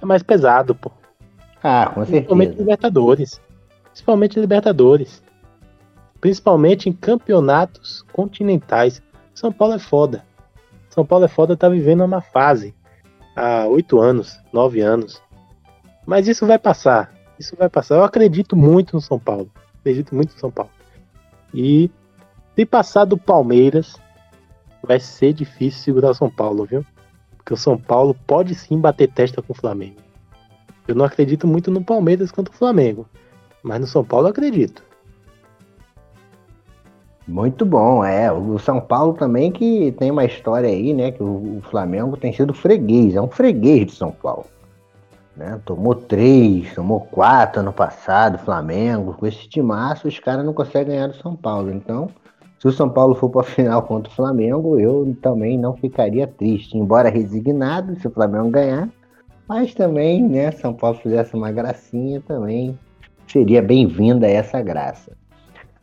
[0.02, 0.90] É mais pesado, pô.
[1.62, 2.10] Ah, com certeza.
[2.10, 3.40] Principalmente Libertadores
[3.94, 5.22] principalmente Libertadores,
[6.20, 9.00] principalmente em campeonatos continentais.
[9.32, 10.24] São Paulo é foda.
[10.90, 12.74] São Paulo é foda, tá vivendo uma fase
[13.34, 15.22] há oito anos, nove anos.
[16.06, 17.12] Mas isso vai passar.
[17.38, 17.96] Isso vai passar.
[17.96, 19.50] Eu acredito muito no São Paulo.
[19.80, 20.70] Acredito muito no São Paulo.
[21.52, 21.90] E
[22.54, 23.96] se passar do Palmeiras,
[24.82, 26.84] vai ser difícil segurar o São Paulo, viu?
[27.36, 30.00] Porque o São Paulo pode sim bater testa com o Flamengo.
[30.86, 33.08] Eu não acredito muito no Palmeiras quanto o Flamengo.
[33.62, 34.82] Mas no São Paulo eu acredito.
[37.26, 38.30] Muito bom, é.
[38.30, 41.10] O São Paulo também que tem uma história aí, né?
[41.10, 44.46] Que o, Flamengo tem sido freguês, é um freguês de São Paulo.
[45.34, 45.60] Né?
[45.64, 49.14] Tomou três, tomou quatro ano passado, Flamengo.
[49.14, 51.72] Com esse timaço, os caras não conseguem ganhar do São Paulo.
[51.72, 52.08] Então,
[52.58, 56.26] se o São Paulo for para a final contra o Flamengo, eu também não ficaria
[56.26, 56.76] triste.
[56.76, 58.88] Embora resignado se o Flamengo ganhar.
[59.48, 60.50] Mas também, né?
[60.52, 62.78] São Paulo fizesse uma gracinha também
[63.26, 65.12] seria bem-vinda essa graça.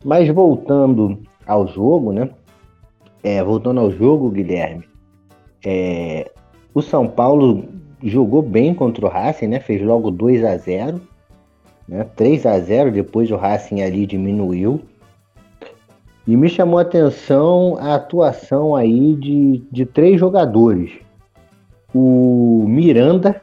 [0.04, 2.30] Mas voltando ao jogo, né?
[3.22, 4.84] É, voltando ao jogo, Guilherme,
[5.64, 6.30] é,
[6.74, 7.64] o São Paulo
[8.02, 9.60] jogou bem contra o Racing, né?
[9.60, 11.00] Fez logo 2 a 0
[11.86, 12.06] né?
[12.16, 14.80] 3 a 0 depois o Racing ali diminuiu.
[16.26, 20.92] E me chamou a atenção a atuação aí de, de três jogadores.
[21.94, 23.42] O Miranda,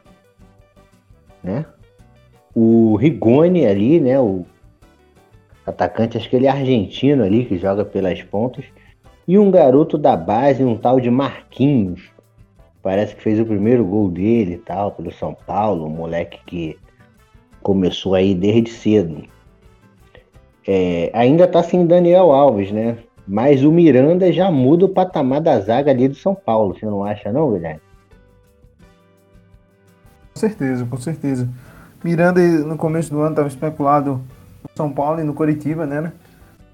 [1.42, 1.64] né?
[2.54, 4.18] o Rigoni ali, né?
[4.18, 4.44] O
[5.70, 8.64] atacante, acho que ele é argentino ali, que joga pelas pontas.
[9.26, 12.10] E um garoto da base, um tal de Marquinhos.
[12.82, 16.78] Parece que fez o primeiro gol dele e tal, pelo São Paulo, um moleque que
[17.62, 19.22] começou aí desde cedo.
[20.66, 22.98] É, ainda tá sem Daniel Alves, né?
[23.26, 27.04] Mas o Miranda já muda o patamar da zaga ali do São Paulo, você não
[27.04, 27.80] acha não, Guilherme?
[30.34, 31.48] Com certeza, com certeza.
[32.02, 34.20] Miranda no começo do ano estava especulado
[34.74, 36.12] São Paulo e no Coritiba, né?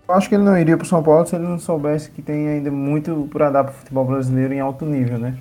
[0.08, 2.22] Eu acho que ele não iria para o São Paulo se ele não soubesse que
[2.22, 5.36] tem ainda muito para dar para o futebol brasileiro em alto nível, né?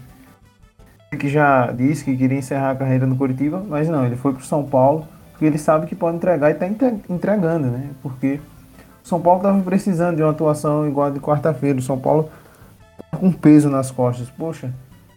[1.20, 4.42] Que já disse que queria encerrar a carreira no Coritiba, mas não, ele foi para
[4.42, 6.66] o São Paulo porque ele sabe que pode entregar e está
[7.10, 7.90] entregando, né?
[8.02, 8.40] Porque
[9.04, 11.78] o São Paulo estava precisando de uma atuação igual a de quarta-feira.
[11.78, 12.30] O São Paulo
[13.12, 14.30] tá com peso nas costas.
[14.30, 14.74] Poxa,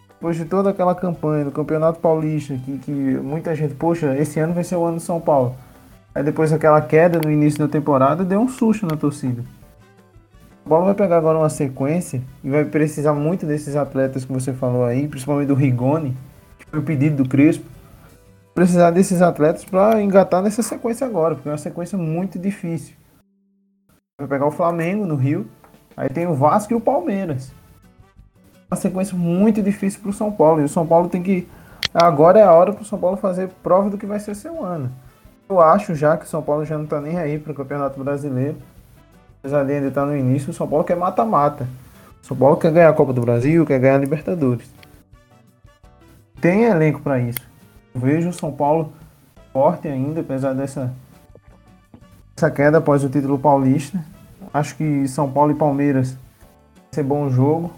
[0.09, 4.53] depois de toda aquela campanha do Campeonato Paulista, que, que muita gente, poxa, esse ano
[4.53, 5.55] vai ser o ano de São Paulo.
[6.19, 9.45] Aí depois daquela queda no início da temporada, deu um susto na torcida.
[10.67, 14.53] O Paulo vai pegar agora uma sequência e vai precisar muito desses atletas que você
[14.53, 16.17] falou aí, principalmente do Rigoni,
[16.59, 17.65] que Foi o pedido do Crespo.
[18.53, 22.97] Precisar desses atletas para engatar nessa sequência agora, porque é uma sequência muito difícil.
[24.21, 25.47] Vai pegar o Flamengo no Rio,
[25.97, 27.53] aí tem o Vasco e o Palmeiras.
[28.69, 30.63] Uma sequência muito difícil para o São Paulo.
[30.63, 31.47] E o São Paulo tem que.
[31.95, 34.65] Agora é a hora para o São Paulo fazer prova do que vai ser seu
[34.65, 34.91] ano.
[35.49, 38.03] Eu acho já que o São Paulo já não está nem aí para o Campeonato
[38.03, 38.57] Brasileiro.
[39.39, 41.67] Apesar de ainda estar tá no início, o São Paulo quer mata-mata.
[42.23, 44.69] O São Paulo quer ganhar a Copa do Brasil, quer ganhar a Libertadores.
[46.39, 47.41] Tem elenco para isso.
[47.95, 48.93] Eu vejo o São Paulo
[49.53, 50.93] forte ainda, apesar dessa
[52.37, 54.05] essa queda após o título paulista.
[54.53, 57.73] Acho que São Paulo e Palmeiras vai ser bom jogo.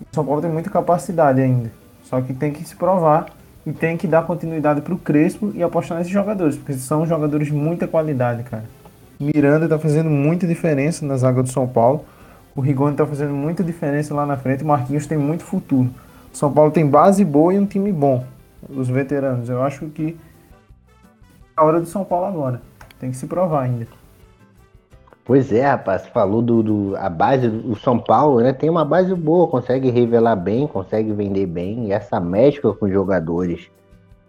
[0.00, 1.72] O São Paulo tem muita capacidade ainda.
[2.04, 3.26] Só que tem que se provar
[3.66, 7.48] e tem que dar continuidade para o Crespo e apostar nesses jogadores, porque são jogadores
[7.48, 8.64] de muita qualidade, cara.
[9.18, 12.04] Miranda está fazendo muita diferença na zaga do São Paulo.
[12.54, 14.62] O Rigoni está fazendo muita diferença lá na frente.
[14.62, 15.90] O Marquinhos tem muito futuro.
[16.32, 18.24] O São Paulo tem base boa e um time bom.
[18.68, 19.48] Os veteranos.
[19.48, 20.16] Eu acho que
[21.56, 22.62] é a hora do São Paulo agora.
[23.00, 23.86] Tem que se provar ainda.
[25.26, 28.52] Pois é, rapaz, falou do, do a base do São Paulo, né?
[28.52, 31.88] Tem uma base boa, consegue revelar bem, consegue vender bem.
[31.88, 33.68] E essa mescla com jogadores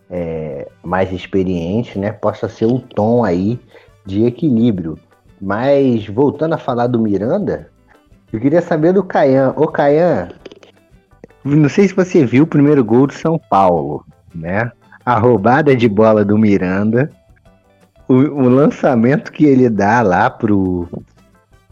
[0.09, 2.11] é, mais experientes, né?
[2.11, 3.59] Possa ser o tom aí
[4.07, 4.97] de equilíbrio.
[5.39, 7.69] Mas voltando a falar do Miranda,
[8.33, 9.53] eu queria saber do Caian.
[9.55, 10.29] Ô Caian,
[11.45, 14.71] não sei se você viu o primeiro gol do São Paulo, né?
[15.05, 17.11] A roubada de bola do Miranda
[18.07, 20.87] o, o, lançamento que ele dá lá pro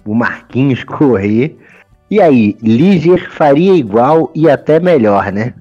[0.06, 1.58] o Marquinhos correr.
[2.10, 5.54] E aí, Liger faria igual e até melhor, né?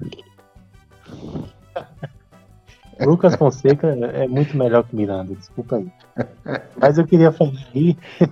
[2.99, 5.91] Lucas Fonseca é muito melhor que Miranda, desculpa aí.
[6.79, 7.97] Mas eu queria falar aí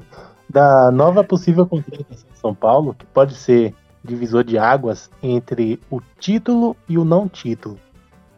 [0.49, 3.73] da nova possível contratação de São Paulo, que pode ser
[4.03, 7.79] divisor de águas entre o título e o não título.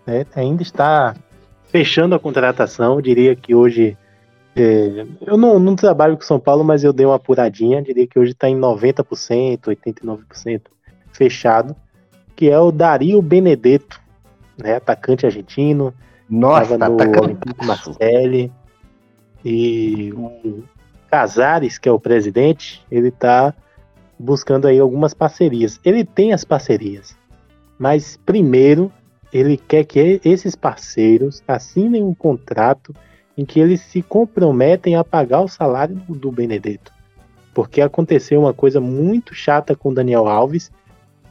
[0.06, 0.26] Né?
[0.36, 1.16] Ainda está
[1.76, 3.98] fechando a contratação, diria que hoje.
[4.56, 8.18] É, eu não, não trabalho com São Paulo, mas eu dei uma apuradinha, diria que
[8.18, 10.62] hoje está em 90%, 89%
[11.12, 11.76] fechado,
[12.34, 14.00] que é o Dario Benedetto,
[14.58, 15.94] né, atacante argentino,
[16.30, 18.50] Nossa, no Olympique Marseille,
[19.44, 20.64] e o
[21.12, 23.54] Casares, que é o presidente, ele está
[24.18, 25.78] buscando aí algumas parcerias.
[25.84, 27.14] Ele tem as parcerias,
[27.78, 28.90] mas primeiro
[29.36, 32.96] ele quer que esses parceiros assinem um contrato
[33.38, 36.94] em que eles se comprometem a pagar o salário do Benedetto.
[37.54, 40.72] Porque aconteceu uma coisa muito chata com Daniel Alves.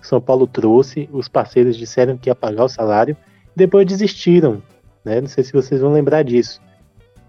[0.02, 3.16] São Paulo trouxe, os parceiros disseram que ia pagar o salário,
[3.56, 4.62] depois desistiram.
[5.02, 5.22] Né?
[5.22, 6.60] Não sei se vocês vão lembrar disso.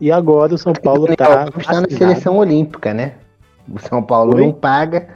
[0.01, 1.45] E agora o São Paulo está.
[1.57, 3.13] Está na seleção olímpica, né?
[3.73, 4.41] O São Paulo Oi?
[4.41, 5.07] não paga,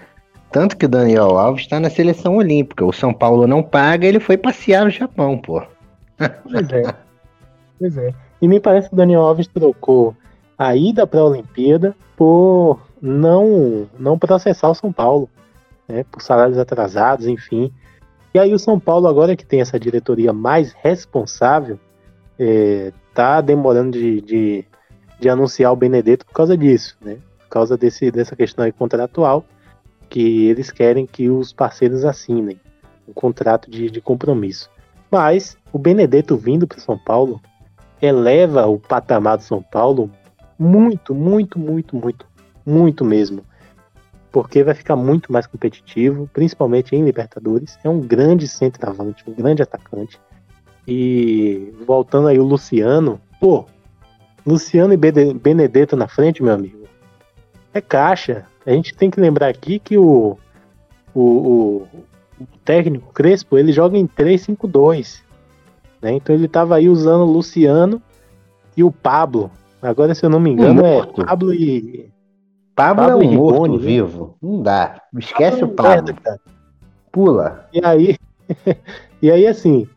[0.51, 2.85] tanto que o Daniel Alves está na seleção olímpica.
[2.85, 5.61] O São Paulo não paga, ele foi passear no Japão, pô.
[6.43, 6.95] Pois é.
[7.77, 8.13] Pois é.
[8.41, 10.15] E me parece que o Daniel Alves trocou
[10.57, 15.29] a ida para a Olimpíada por não, não processar o São Paulo,
[15.87, 17.71] né, por salários atrasados, enfim.
[18.33, 21.79] E aí o São Paulo, agora que tem essa diretoria mais responsável,
[22.37, 24.65] é, tá demorando de, de,
[25.19, 27.17] de, anunciar o Benedetto por causa disso, né?
[27.39, 29.45] Por causa desse, dessa questão aí contratual
[30.09, 32.59] que eles querem que os parceiros assinem
[33.07, 34.69] um contrato de, de compromisso.
[35.11, 37.41] Mas o Benedetto vindo para São Paulo
[38.01, 40.09] eleva o patamar do São Paulo
[40.57, 42.25] muito, muito, muito, muito,
[42.65, 43.43] muito mesmo.
[44.31, 47.79] Porque vai ficar muito mais competitivo, principalmente em Libertadores.
[47.83, 50.19] É um grande centroavante, um grande atacante.
[50.87, 53.65] E voltando aí o Luciano, pô,
[54.45, 56.87] Luciano e Benedetto na frente, meu amigo.
[57.73, 58.45] É caixa.
[58.69, 60.37] A gente tem que lembrar aqui que o,
[61.11, 61.87] o, o,
[62.39, 65.21] o técnico Crespo ele joga em 3-5-2.
[65.99, 66.13] Né?
[66.13, 67.99] Então ele estava aí usando o Luciano
[68.77, 69.49] e o Pablo.
[69.81, 72.11] Agora, se eu não me engano, é Pablo e.
[72.75, 73.77] Pablo, Pablo é um morto né?
[73.79, 74.37] vivo.
[74.39, 75.01] Não dá.
[75.17, 76.39] Esquece Pablo o Pablo.
[77.11, 77.67] Pula.
[77.73, 78.17] E aí,
[79.19, 79.87] e aí assim,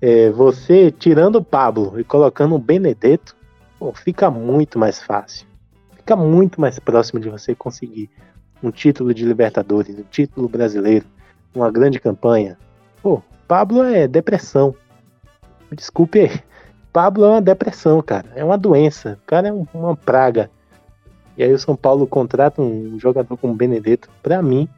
[0.00, 3.36] é, você tirando o Pablo e colocando o Benedetto,
[3.78, 5.46] pô, fica muito mais fácil
[6.04, 8.10] fica muito mais próximo de você conseguir
[8.62, 11.06] um título de Libertadores, um título brasileiro,
[11.54, 12.58] uma grande campanha.
[13.02, 14.74] Pô, Pablo é depressão.
[15.72, 16.40] Desculpe aí.
[16.92, 18.28] Pablo é uma depressão, cara.
[18.36, 19.18] É uma doença.
[19.22, 20.50] O cara é uma praga.
[21.38, 24.10] E aí o São Paulo contrata um jogador como Benedetto.
[24.22, 24.68] Para mim,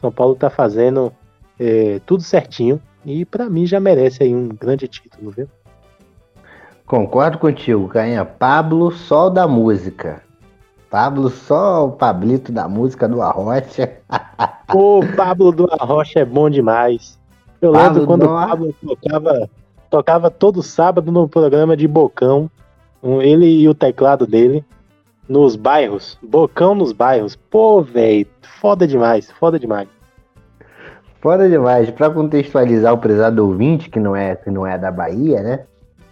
[0.00, 1.12] São Paulo tá fazendo
[1.58, 2.82] é, tudo certinho.
[3.06, 5.48] E para mim já merece aí um grande título, viu?
[6.84, 8.24] Concordo contigo, Canha.
[8.24, 10.22] Pablo, sol da música.
[10.94, 13.94] Pablo, só o Pablito da música do Arrocha.
[14.72, 17.18] o Pablo do Arrocha é bom demais.
[17.60, 19.50] Eu Pablo lembro quando o Pablo tocava,
[19.90, 22.48] tocava todo sábado no programa de Bocão,
[23.02, 24.64] ele e o teclado dele,
[25.28, 26.16] nos bairros.
[26.22, 27.34] Bocão nos bairros.
[27.34, 28.28] Pô, velho,
[28.60, 29.88] foda demais, foda demais.
[31.20, 31.90] Foda demais.
[31.90, 35.64] Para contextualizar o prezado ouvinte, que não é, que não é da Bahia, né?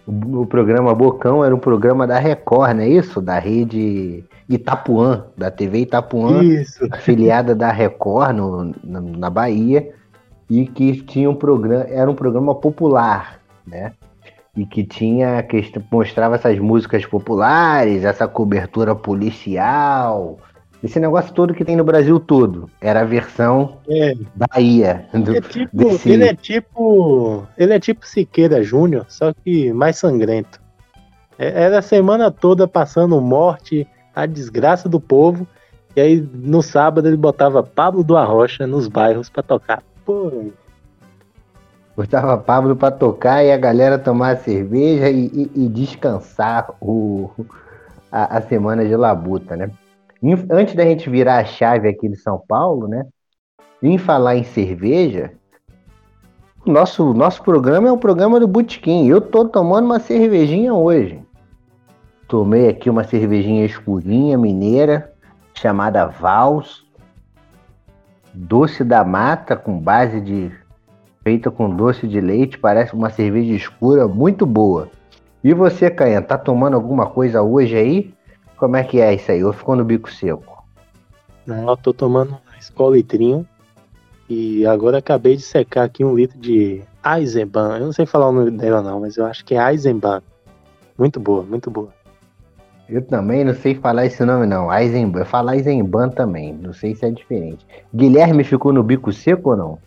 [0.05, 3.21] O, programa Bocão era um programa da Record, não é isso?
[3.21, 6.85] Da rede Itapuã, da TV Itapuã, isso.
[6.91, 9.93] afiliada da Record no, na, na Bahia,
[10.49, 13.93] e que tinha um programa, era um programa popular, né?
[14.55, 20.37] E que tinha que mostrava essas músicas populares, essa cobertura policial,
[20.83, 22.69] esse negócio todo que tem no Brasil todo.
[22.81, 24.13] Era a versão é.
[24.35, 25.05] Bahia.
[25.13, 26.09] Do, é tipo, desse...
[26.09, 27.47] Ele é tipo.
[27.57, 30.61] Ele é tipo Siqueira Júnior, só que mais sangrento.
[31.39, 35.47] É, era a semana toda passando morte, a desgraça do povo.
[35.95, 39.81] E aí no sábado ele botava Pablo do Arrocha nos bairros para tocar.
[40.03, 40.51] Pô.
[41.95, 47.29] Botava Pablo para tocar e a galera tomar cerveja e, e, e descansar o,
[48.11, 49.69] a, a, semana de labuta, né?
[50.49, 53.05] Antes da gente virar a chave aqui de São Paulo, né?
[53.81, 55.33] Em falar em cerveja,
[56.65, 59.05] nosso, nosso programa é o programa do Butiquim.
[59.05, 61.21] Eu tô tomando uma cervejinha hoje.
[62.25, 65.13] Tomei aqui uma cervejinha escurinha, mineira,
[65.53, 66.85] chamada Vals.
[68.33, 70.51] Doce da mata, com base de.
[71.21, 74.89] feita com doce de leite, parece uma cerveja escura muito boa.
[75.43, 78.13] E você, Caia, tá tomando alguma coisa hoje aí?
[78.63, 79.43] Como é que é isso aí?
[79.43, 80.63] Ou ficou no bico seco?
[81.45, 83.45] Não, eu tô tomando escola litrinho.
[84.29, 87.79] E agora acabei de secar aqui um litro de Eisenbahn.
[87.79, 90.21] Eu não sei falar o nome dela não, mas eu acho que é Eisenbahn.
[90.97, 91.89] Muito boa, muito boa.
[92.87, 94.73] Eu também não sei falar esse nome, não.
[94.73, 95.23] Eisenbahn.
[95.23, 96.53] Eu falo Eisenbahn também.
[96.53, 97.67] Não sei se é diferente.
[97.93, 99.79] Guilherme ficou no bico seco ou não?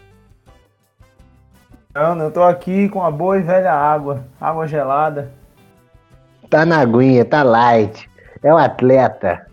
[1.95, 4.22] Não, eu tô aqui com a boa e velha água.
[4.39, 5.33] Água gelada.
[6.51, 8.07] Tá na aguinha, tá light.
[8.43, 9.47] É um atleta.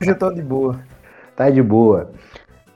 [0.00, 0.80] Hoje eu tô de boa.
[1.36, 2.10] Tá de boa.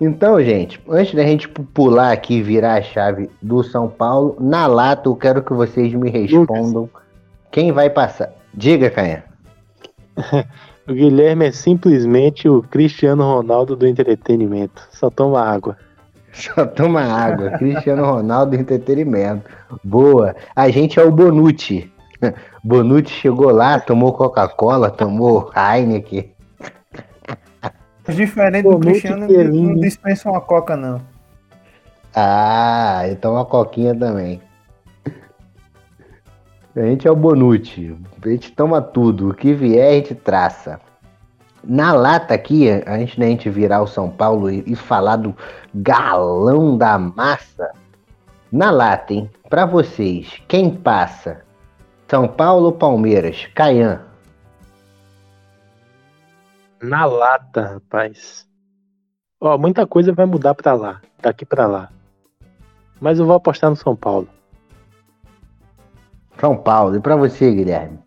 [0.00, 4.66] Então, gente, antes da gente pular aqui e virar a chave do São Paulo, na
[4.66, 7.02] lata eu quero que vocês me respondam Lucas.
[7.50, 8.32] quem vai passar.
[8.52, 9.24] Diga, Canha.
[10.88, 14.86] o Guilherme é simplesmente o Cristiano Ronaldo do entretenimento.
[14.90, 15.76] Só toma água.
[16.32, 17.50] Só toma água.
[17.52, 19.48] Cristiano Ronaldo do entretenimento.
[19.82, 20.34] Boa.
[20.54, 21.90] A gente é o Bonucci.
[22.64, 26.32] Bonucci chegou lá, tomou Coca-Cola, tomou Heineken.
[28.08, 30.98] Diferente do Cristiano, não dispensa uma coca, não.
[32.14, 34.40] Ah, então uma coquinha também.
[36.74, 37.94] A gente é o Bonucci.
[38.24, 39.28] A gente toma tudo.
[39.28, 40.80] O que vier, a gente traça.
[41.62, 45.36] Na lata aqui, antes da gente virar o São Paulo e, e falar do
[45.74, 47.72] galão da massa,
[48.50, 49.30] na lata, hein?
[49.50, 51.44] Pra vocês, quem passa?
[52.14, 53.48] São Paulo ou Palmeiras?
[53.56, 54.00] Caian.
[56.80, 58.48] Na lata, rapaz.
[59.40, 61.90] Ó, muita coisa vai mudar pra lá, daqui pra lá.
[63.00, 64.28] Mas eu vou apostar no São Paulo.
[66.38, 66.94] São Paulo.
[66.94, 67.98] E para você, Guilherme?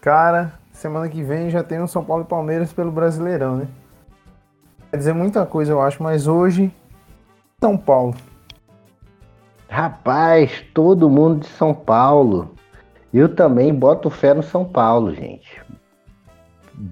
[0.00, 3.68] Cara, semana que vem já tem o São Paulo e Palmeiras pelo Brasileirão, né?
[4.90, 6.74] Quer dizer muita coisa, eu acho, mas hoje,
[7.60, 8.16] São Paulo.
[9.68, 12.56] Rapaz, todo mundo de São Paulo.
[13.12, 15.60] Eu também boto fé no São Paulo, gente.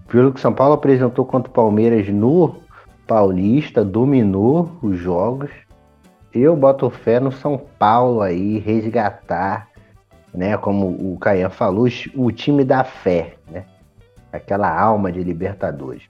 [0.09, 2.57] Pelo que São Paulo apresentou contra o Palmeiras no
[3.07, 5.51] Paulista, dominou os jogos.
[6.33, 9.71] Eu boto fé no São Paulo aí, resgatar
[10.35, 10.57] né?
[10.57, 13.65] Como o Caian falou, o time da fé, né?
[14.33, 16.05] Aquela alma de Libertadores.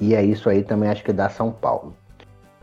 [0.00, 1.94] E é isso aí também acho que dá São Paulo.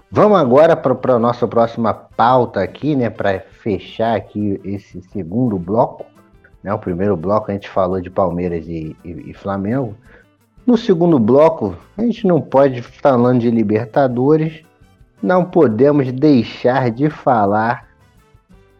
[0.09, 3.09] Vamos agora para a nossa próxima pauta aqui, né?
[3.09, 6.05] Para fechar aqui esse segundo bloco.
[6.65, 6.73] Né?
[6.73, 9.95] O primeiro bloco a gente falou de Palmeiras e, e, e Flamengo.
[10.65, 14.63] No segundo bloco, a gente não pode, falando de Libertadores,
[15.21, 17.87] não podemos deixar de falar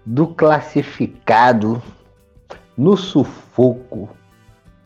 [0.04, 1.80] do classificado
[2.76, 4.10] no sufoco.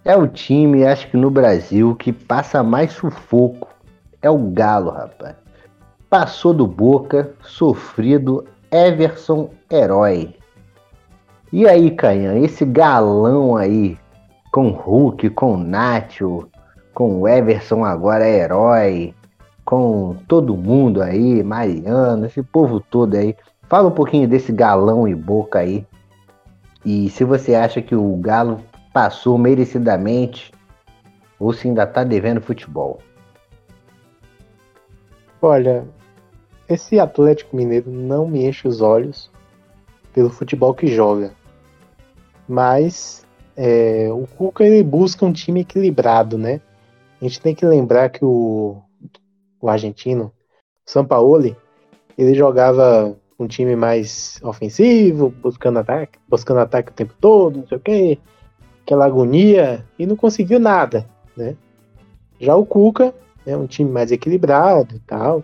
[0.04, 3.70] É o time, acho que no Brasil, que passa mais sufoco.
[4.22, 5.38] É o Galo, rapaz.
[6.10, 10.36] Passou do Boca, sofrido, Everson herói.
[11.52, 13.97] E aí, Canhã, esse galão aí,
[14.52, 16.47] com Hulk, com Nacho,
[16.93, 19.16] com Everson agora é herói,
[19.66, 23.36] com todo mundo aí, Mariano, esse povo todo aí.
[23.68, 25.86] Fala um pouquinho desse galão e boca aí.
[26.86, 28.60] E se você acha que o Galo
[28.93, 30.52] passou merecidamente
[31.39, 33.00] ou se ainda tá devendo futebol.
[35.41, 35.88] Olha,
[36.68, 39.32] esse Atlético Mineiro não me enche os olhos.
[40.14, 41.32] pelo futebol que joga.
[42.50, 43.24] Mas
[43.56, 46.60] é, o Cuca ele busca um time equilibrado, né?
[47.22, 48.82] A gente tem que lembrar que o,
[49.62, 50.34] o argentino,
[50.84, 51.56] Sampaoli,
[52.18, 57.78] ele jogava um time mais ofensivo, buscando ataque, buscando ataque o tempo todo, não sei
[57.78, 58.18] o quê,
[58.82, 61.56] aquela agonia, e não conseguiu nada, né?
[62.39, 63.14] Já o Cuca
[63.45, 65.43] é um time mais equilibrado e tal,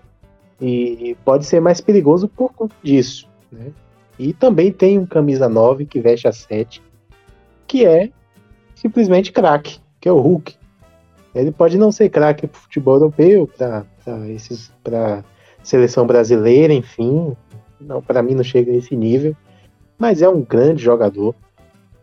[0.60, 3.72] e pode ser mais perigoso por conta disso, né?
[4.18, 6.82] E também tem um camisa 9 que veste a 7,
[7.68, 8.10] que é
[8.76, 10.56] simplesmente craque, que é o Hulk.
[11.34, 13.50] Ele pode não ser craque para futebol europeu,
[14.84, 15.24] para
[15.64, 17.36] seleção brasileira, enfim,
[17.80, 19.36] não para mim não chega a esse nível,
[19.98, 21.36] mas é um grande jogador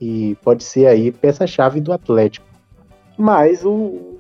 [0.01, 2.47] e pode ser aí peça-chave do Atlético.
[3.17, 4.19] Mas o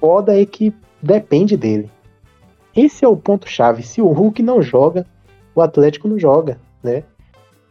[0.00, 1.90] foda é que depende dele.
[2.74, 3.82] Esse é o ponto chave.
[3.82, 5.06] Se o Hulk não joga,
[5.54, 7.04] o Atlético não joga, né?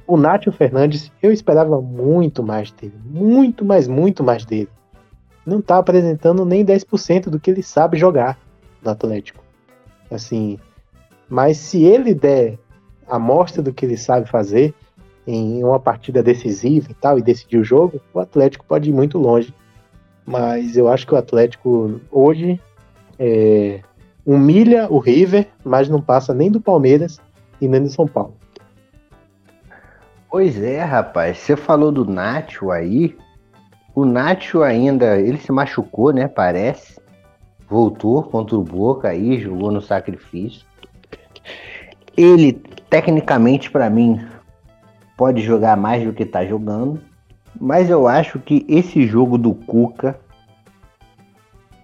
[0.08, 4.70] O Nátio Fernandes, eu esperava muito mais dele, muito, mais, muito mais dele
[5.46, 8.38] não está apresentando nem 10% do que ele sabe jogar
[8.82, 9.44] no Atlético.
[10.10, 10.60] Assim,
[11.30, 12.58] mas se ele der
[13.08, 14.74] a mostra do que ele sabe fazer
[15.26, 19.18] em uma partida decisiva e tal e decidir o jogo, o Atlético pode ir muito
[19.18, 19.54] longe.
[20.26, 22.60] Mas eu acho que o Atlético hoje
[23.18, 23.82] é,
[24.26, 27.20] humilha o River, mas não passa nem do Palmeiras
[27.60, 28.36] e nem do São Paulo.
[30.32, 31.40] Pois é, rapaz.
[31.40, 33.18] Você falou do Nacho aí.
[33.94, 36.26] O Nacho ainda, ele se machucou, né?
[36.26, 37.02] Parece.
[37.70, 40.66] Voltou contra o Boca aí, jogou no sacrifício.
[42.16, 42.54] Ele,
[42.90, 44.26] tecnicamente, para mim,
[45.18, 47.02] pode jogar mais do que tá jogando.
[47.60, 50.18] Mas eu acho que esse jogo do Cuca,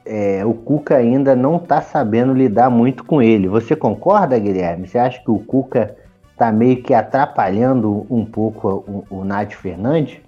[0.05, 3.49] é, o Cuca ainda não tá sabendo lidar muito com ele.
[3.49, 4.87] Você concorda, Guilherme?
[4.87, 5.97] Você acha que o Cuca
[6.37, 10.19] tá meio que atrapalhando um pouco o, o Nath Fernandes?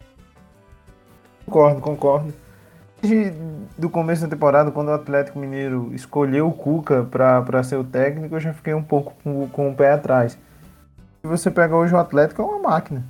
[1.46, 2.34] Concordo, concordo.
[3.02, 3.34] Desde
[3.78, 8.36] do começo da temporada, quando o Atlético Mineiro escolheu o Cuca para ser o técnico,
[8.36, 10.38] eu já fiquei um pouco com, com o pé atrás.
[11.22, 13.04] Se você pega hoje o Atlético, é uma máquina.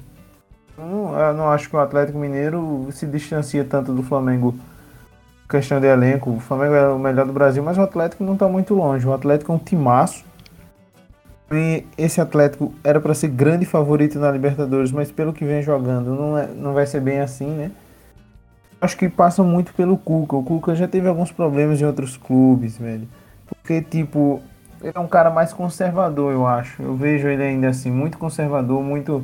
[0.77, 4.53] Eu não, eu não acho que o Atlético Mineiro se distancia tanto do Flamengo
[5.49, 6.29] questão de elenco.
[6.31, 9.07] O Flamengo é o melhor do Brasil, mas o Atlético não está muito longe.
[9.07, 10.23] O Atlético é um timaço.
[11.97, 16.37] Esse Atlético era para ser grande favorito na Libertadores, mas pelo que vem jogando, não,
[16.37, 17.71] é, não vai ser bem assim, né?
[18.81, 20.35] acho que passa muito pelo Cuca.
[20.35, 23.07] O Cuca já teve alguns problemas em outros clubes, velho.
[23.45, 24.41] Porque, tipo,
[24.81, 26.81] ele é um cara mais conservador, eu acho.
[26.81, 29.23] Eu vejo ele ainda assim, muito conservador, muito.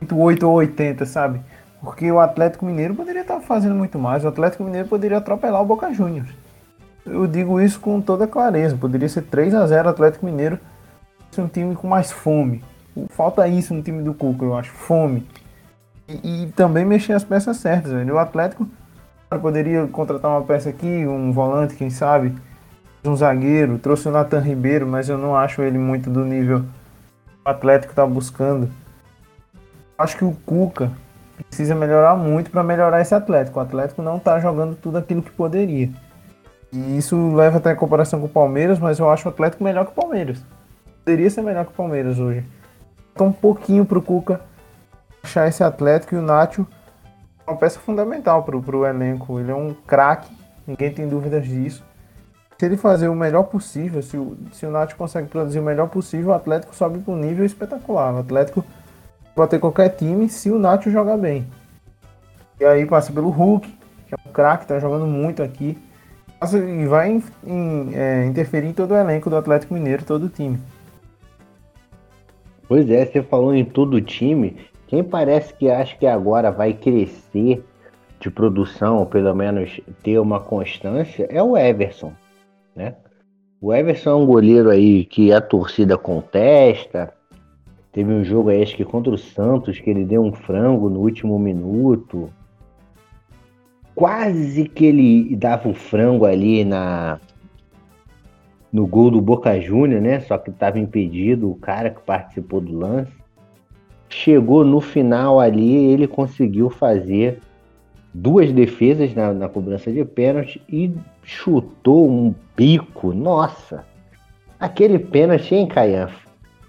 [0.00, 1.40] Muito 8 ou 80, sabe?
[1.80, 4.24] Porque o Atlético Mineiro poderia estar fazendo muito mais.
[4.24, 6.28] O Atlético Mineiro poderia atropelar o Boca Juniors.
[7.04, 8.76] Eu digo isso com toda clareza.
[8.76, 10.58] Poderia ser 3 a 0 Atlético Mineiro.
[11.30, 12.62] Ser um time com mais fome.
[13.10, 14.72] Falta isso no time do Cuca, eu acho.
[14.72, 15.26] Fome.
[16.08, 18.14] E, e, também mexer as peças certas, velho.
[18.14, 18.66] O Atlético
[19.40, 22.34] poderia contratar uma peça aqui, um volante, quem sabe,
[23.04, 27.40] um zagueiro, trouxe o Nathan Ribeiro, mas eu não acho ele muito do nível que
[27.44, 28.70] o Atlético está buscando.
[29.98, 30.92] Acho que o Cuca
[31.48, 33.58] precisa melhorar muito para melhorar esse Atlético.
[33.58, 35.90] O Atlético não está jogando tudo aquilo que poderia.
[36.72, 39.84] E isso leva até a comparação com o Palmeiras, mas eu acho o Atlético melhor
[39.86, 40.42] que o Palmeiras.
[41.06, 42.44] Poderia ser melhor que o Palmeiras hoje.
[43.12, 44.40] Então um pouquinho pro Cuca
[45.22, 46.66] achar esse Atlético e o Nacho
[47.46, 49.38] é uma peça fundamental para o elenco.
[49.38, 50.28] Ele é um craque,
[50.66, 51.84] ninguém tem dúvidas disso.
[52.58, 55.88] Se ele fazer o melhor possível, se o, se o Nacho consegue produzir o melhor
[55.88, 58.12] possível, o Atlético sobe para um nível espetacular.
[58.12, 58.64] O Atlético
[59.32, 61.46] pode ter qualquer time se o Nacho jogar bem.
[62.58, 63.68] E aí passa pelo Hulk,
[64.08, 65.78] que é um craque, está jogando muito aqui.
[66.52, 70.28] E vai em, em, é, interferir em todo o elenco do Atlético Mineiro, todo o
[70.28, 70.60] time.
[72.68, 74.56] Pois é, você falou em todo o time.
[74.86, 77.64] Quem parece que acha que agora vai crescer
[78.20, 82.12] de produção, ou pelo menos ter uma constância, é o Everson,
[82.74, 82.94] né?
[83.60, 87.12] O Everson é um goleiro aí que a torcida contesta.
[87.92, 91.00] Teve um jogo aí, acho que contra o Santos, que ele deu um frango no
[91.00, 92.30] último minuto.
[93.94, 97.18] Quase que ele dava o frango ali na
[98.76, 100.20] no gol do Boca Júnior, né?
[100.20, 103.12] Só que estava impedido o cara que participou do lance
[104.08, 107.40] chegou no final ali, ele conseguiu fazer
[108.12, 113.12] duas defesas na, na cobrança de pênalti e chutou um bico.
[113.12, 113.84] Nossa!
[114.58, 116.08] Aquele pênalti, hein, Caian?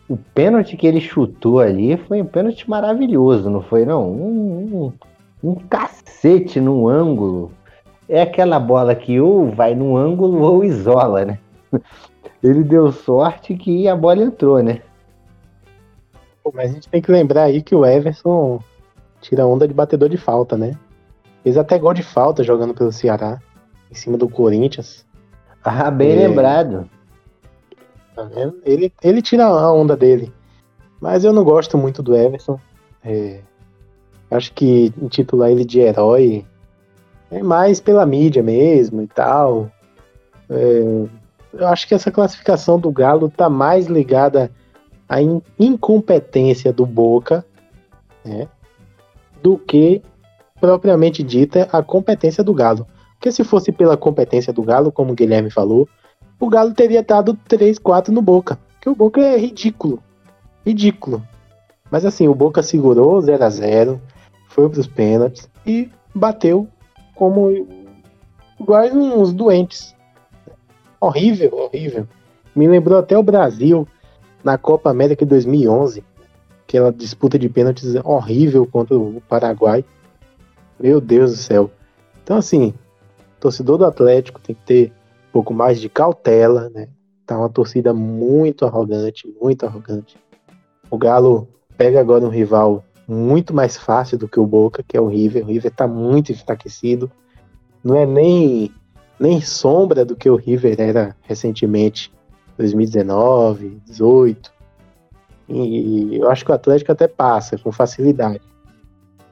[0.10, 4.10] O pênalti que ele chutou ali foi um pênalti maravilhoso, não foi não?
[4.10, 4.92] Um,
[5.44, 7.52] um, um cacete no ângulo.
[8.10, 11.40] É aquela bola que ou vai no ângulo ou isola, né?
[12.44, 14.82] Ele deu sorte que a bola entrou, né?
[16.44, 18.60] Pô, mas a gente tem que lembrar aí que o Everson
[19.22, 20.78] tira onda de batedor de falta, né?
[21.44, 23.42] Fez até gol de falta jogando pelo Ceará,
[23.92, 25.06] em cima do Corinthians.
[25.64, 26.28] Ah, bem é...
[26.28, 26.90] lembrado.
[28.16, 28.60] Tá vendo?
[28.66, 30.32] Ele, ele tira a onda dele.
[31.00, 32.60] Mas eu não gosto muito do Everson.
[33.04, 33.42] É,
[34.32, 36.46] acho que intitular ele de herói
[37.30, 39.72] é mais pela mídia mesmo e tal.
[40.50, 41.06] É,
[41.58, 44.52] eu acho que essa classificação do Galo tá mais ligada
[45.08, 47.46] à in incompetência do Boca
[48.24, 48.48] né,
[49.42, 50.02] do que
[50.60, 52.86] propriamente dita a competência do Galo.
[53.14, 55.88] Porque se fosse pela competência do Galo, como o Guilherme falou,
[56.40, 58.60] o Galo teria dado 3, 4 no Boca.
[58.74, 60.02] Porque o Boca é ridículo.
[60.66, 61.24] Ridículo.
[61.90, 64.02] Mas assim, o Boca segurou 0 a 0
[64.50, 66.68] foi para os pênaltis e bateu
[67.16, 67.68] como
[68.60, 69.96] igual uns doentes.
[71.00, 72.08] Horrível, horrível.
[72.56, 73.88] Me lembrou até o Brasil
[74.44, 76.04] na Copa América de 2011,
[76.64, 79.84] aquela disputa de pênaltis horrível contra o Paraguai.
[80.80, 81.72] Meu Deus do céu.
[82.24, 82.74] Então, assim,
[83.40, 84.94] torcedor do Atlético tem que ter
[85.30, 86.88] um pouco mais de cautela, né?
[87.26, 90.18] Tá uma torcida muito arrogante, muito arrogante.
[90.90, 95.02] O Galo pega agora um rival muito mais fácil do que o Boca, que é
[95.02, 95.44] o River.
[95.44, 97.12] O River tá muito enfraquecido.
[97.84, 98.72] Não é nem,
[99.20, 102.12] nem sombra do que o River era recentemente,
[102.58, 104.52] 2019, 18.
[105.50, 108.42] E eu acho que o Atlético até passa com facilidade.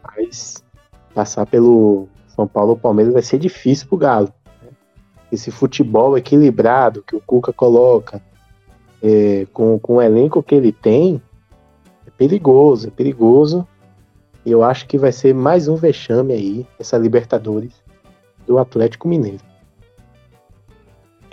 [0.03, 0.63] Mas
[1.13, 4.33] passar pelo São Paulo ou Palmeiras vai ser difícil pro Galo.
[4.61, 4.69] Né?
[5.31, 8.21] Esse futebol equilibrado que o Cuca coloca,
[9.03, 11.21] é, com, com o elenco que ele tem,
[12.07, 13.67] é perigoso, é perigoso.
[14.45, 17.73] E eu acho que vai ser mais um vexame aí, essa Libertadores
[18.45, 19.54] do Atlético Mineiro.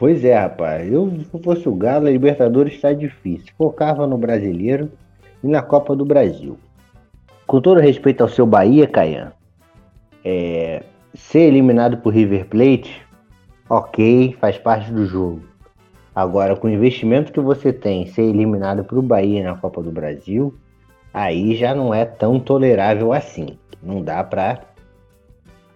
[0.03, 0.92] Pois é, rapaz.
[0.92, 3.55] Eu, se fosse o Galo, a Libertadores está difícil.
[3.57, 4.90] Focava no brasileiro
[5.44, 6.59] e na Copa do Brasil.
[7.46, 9.32] Com todo respeito ao seu Bahia, Caian,
[10.24, 10.82] é,
[11.14, 13.00] ser eliminado por River Plate,
[13.70, 15.40] ok, faz parte do jogo.
[16.12, 19.92] Agora, com o investimento que você tem, ser eliminado para o Bahia na Copa do
[19.92, 20.53] Brasil,
[21.14, 23.57] aí já não é tão tolerável assim.
[23.80, 24.62] Não dá para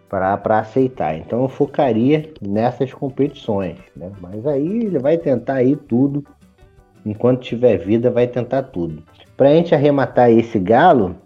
[0.09, 1.17] para aceitar.
[1.17, 4.11] Então eu focaria nessas competições, né?
[4.21, 6.25] Mas aí ele vai tentar aí tudo,
[7.05, 9.03] enquanto tiver vida, vai tentar tudo.
[9.37, 11.17] Para a gente arrematar esse galo,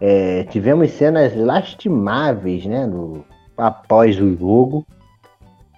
[0.00, 2.86] é, tivemos cenas lastimáveis, né?
[2.86, 3.24] No,
[3.56, 4.86] após o jogo,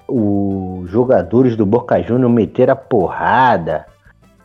[0.06, 3.86] os jogadores do Boca Juniors meteram a porrada,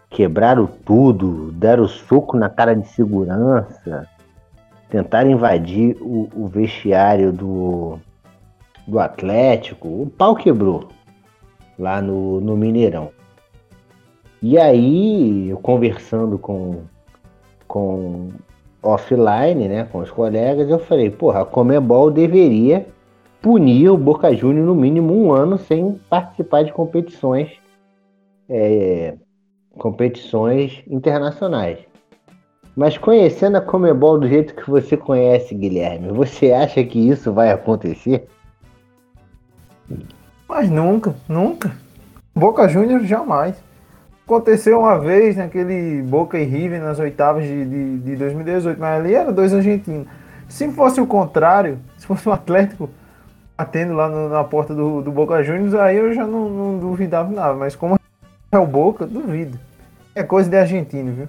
[0.10, 4.08] quebraram tudo, deram soco na cara de segurança,
[4.90, 8.00] tentaram invadir o, o vestiário do,
[8.88, 9.88] do Atlético.
[9.88, 10.90] O pau quebrou
[11.78, 13.10] lá no, no Mineirão.
[14.42, 16.84] E aí, eu conversando com,
[17.68, 18.30] com
[18.84, 22.86] offline, né, com os colegas, eu falei, porra, a Comebol deveria
[23.42, 27.60] punir o Boca Juniors no mínimo um ano sem participar de competições
[28.50, 29.16] é,
[29.78, 31.80] competições internacionais.
[32.76, 37.50] Mas conhecendo a Comebol do jeito que você conhece, Guilherme, você acha que isso vai
[37.50, 38.28] acontecer?
[40.48, 41.72] Mas nunca, nunca.
[42.36, 43.56] Boca Juniors jamais.
[44.26, 49.14] Aconteceu uma vez naquele Boca e River nas oitavas de, de, de 2018, mas ali
[49.14, 50.08] era dois argentinos.
[50.50, 52.90] Se fosse o contrário, se fosse o Atlético
[53.58, 57.32] batendo lá no, na porta do, do, Boca Juniors, aí eu já não, não duvidava
[57.32, 57.54] nada.
[57.54, 57.98] Mas como
[58.52, 59.58] é o Boca, duvido.
[60.14, 61.28] É coisa de argentino, viu?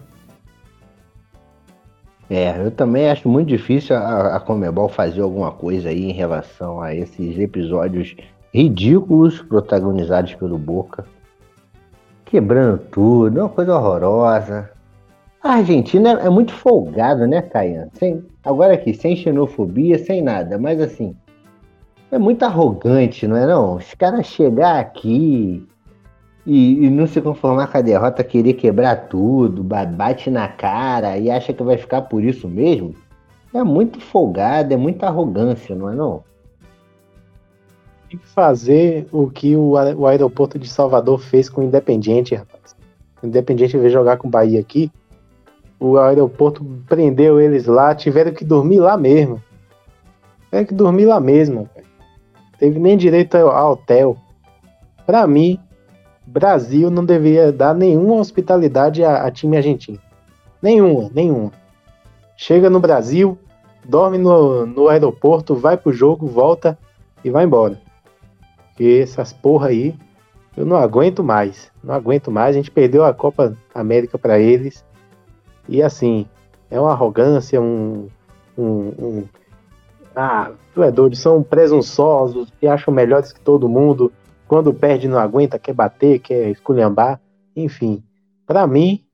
[2.28, 6.80] É, eu também acho muito difícil a, a Comebol fazer alguma coisa aí em relação
[6.80, 8.16] a esses episódios
[8.52, 11.04] ridículos protagonizados pelo Boca
[12.26, 14.70] quebrando tudo, é uma coisa horrorosa.
[15.42, 17.88] A Argentina é, muito folgada, né, Caian?
[17.94, 21.16] Sem, agora aqui, sem xenofobia, sem nada, mas assim,
[22.10, 23.76] é muito arrogante, não é não?
[23.76, 25.66] Os caras chegar aqui
[26.46, 31.30] e, e, não se conformar com a derrota, querer quebrar tudo, bate na cara e
[31.30, 32.94] acha que vai ficar por isso mesmo,
[33.52, 36.22] é muito folgado, é muita arrogância, não é não?
[38.08, 42.76] tem que fazer o que o, o aeroporto de Salvador fez com o Independiente, rapaz.
[43.22, 44.90] O Independiente veio jogar com o Bahia aqui.
[45.78, 49.42] O aeroporto prendeu eles lá, tiveram que dormir lá mesmo.
[50.44, 51.68] Tiveram que dormir lá mesmo.
[52.58, 54.16] Teve nem direito ao hotel.
[55.04, 55.60] Para mim,
[56.26, 59.98] Brasil não deveria dar nenhuma hospitalidade a, a time argentino.
[60.60, 61.52] Nenhuma, nenhuma.
[62.36, 63.38] Chega no Brasil,
[63.84, 66.76] dorme no, no aeroporto, vai pro jogo, volta
[67.24, 67.80] e vai embora.
[68.68, 69.94] Porque essas porra aí,
[70.56, 71.70] eu não aguento mais.
[71.82, 72.56] Não aguento mais.
[72.56, 74.84] A gente perdeu a Copa América para eles.
[75.68, 76.26] E assim,
[76.68, 78.08] É uma arrogância, um,
[78.58, 79.24] um, um
[80.16, 84.10] ah, tu é doido, são presunçosos, se acham melhores que todo mundo.
[84.48, 87.20] Quando perde, não aguenta, quer bater, quer esculhambar.
[87.54, 88.02] Enfim,
[88.46, 89.04] para mim,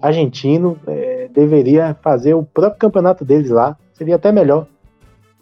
[0.00, 3.76] argentino é, deveria fazer o próprio campeonato deles lá.
[3.94, 4.66] Seria até melhor.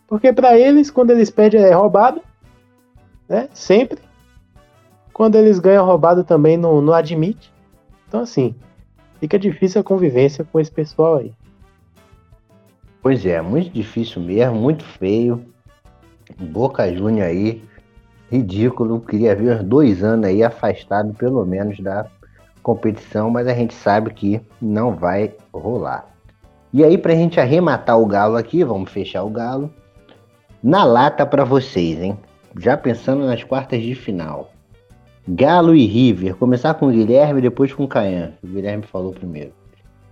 [0.07, 2.21] Porque para eles, quando eles perdem, é roubado.
[3.29, 3.49] Né?
[3.53, 3.99] Sempre.
[5.13, 7.53] Quando eles ganham roubado também não, não admite.
[8.07, 8.55] Então, assim,
[9.19, 11.33] fica difícil a convivência com esse pessoal aí.
[13.03, 15.45] Pois é, muito difícil mesmo, muito feio.
[16.39, 17.63] Boca Júnior aí,
[18.31, 19.01] ridículo.
[19.01, 22.07] Queria ver uns dois anos aí afastado, pelo menos, da
[22.63, 26.07] competição, mas a gente sabe que não vai rolar.
[26.73, 29.71] E aí, pra gente arrematar o Galo aqui, vamos fechar o Galo.
[30.63, 32.19] Na lata para vocês, hein?
[32.59, 34.51] Já pensando nas quartas de final.
[35.29, 36.35] Galo e River.
[36.37, 38.35] Começar com o Guilherme, depois com o Caian.
[38.43, 39.53] O Guilherme falou primeiro.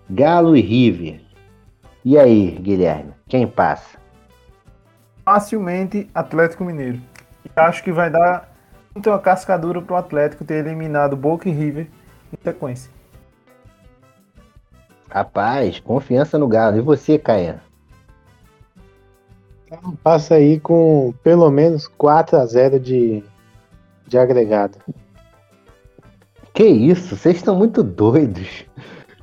[0.09, 1.21] Galo e River.
[2.05, 3.99] E aí, Guilherme, quem passa?
[5.25, 7.01] Facilmente Atlético Mineiro.
[7.45, 8.49] E acho que vai dar
[8.95, 11.89] muito uma cascadura pro Atlético ter eliminado Boca e River
[12.33, 12.91] em sequência.
[15.09, 16.79] Rapaz, confiança no Galo.
[16.79, 17.61] E você, Caian?
[19.67, 23.23] Então, passa aí com pelo menos 4 a 0 de,
[24.07, 24.79] de agregado.
[26.55, 27.17] Que isso?
[27.17, 28.67] Vocês estão muito doidos.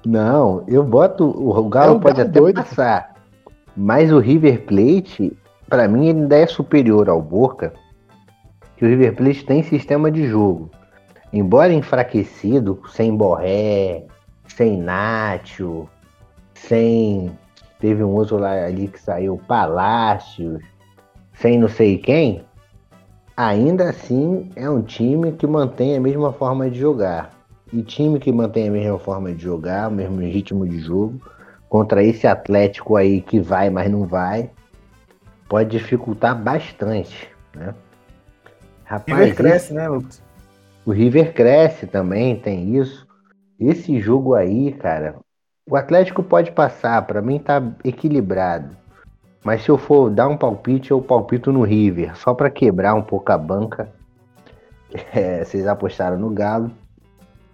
[0.05, 1.25] Não, eu boto.
[1.25, 2.55] O Galo é o pode até doido.
[2.63, 3.15] passar.
[3.75, 5.35] Mas o River Plate,
[5.67, 7.73] para mim, ainda é superior ao Boca.
[8.79, 10.71] Que o River Plate tem sistema de jogo.
[11.31, 14.05] Embora enfraquecido, sem Borré,
[14.47, 15.87] sem Nacho,
[16.55, 17.31] sem
[17.79, 20.61] Teve um outro lá ali que saiu, Palácios,
[21.33, 22.43] sem não sei quem.
[23.37, 27.29] Ainda assim é um time que mantém a mesma forma de jogar.
[27.71, 31.21] E time que mantém a mesma forma de jogar, o mesmo ritmo de jogo,
[31.69, 34.49] contra esse Atlético aí que vai, mas não vai,
[35.47, 37.73] pode dificultar bastante, né?
[38.89, 39.73] Rapaz, o River cresce, esse...
[39.73, 40.23] né, Lucas?
[40.83, 43.07] O River cresce também, tem isso.
[43.59, 45.17] Esse jogo aí, cara,
[45.69, 48.75] o Atlético pode passar, para mim tá equilibrado.
[49.43, 53.03] Mas se eu for dar um palpite, eu palpito no River, só para quebrar um
[53.03, 53.89] pouco a banca.
[55.13, 56.71] É, vocês apostaram no Galo.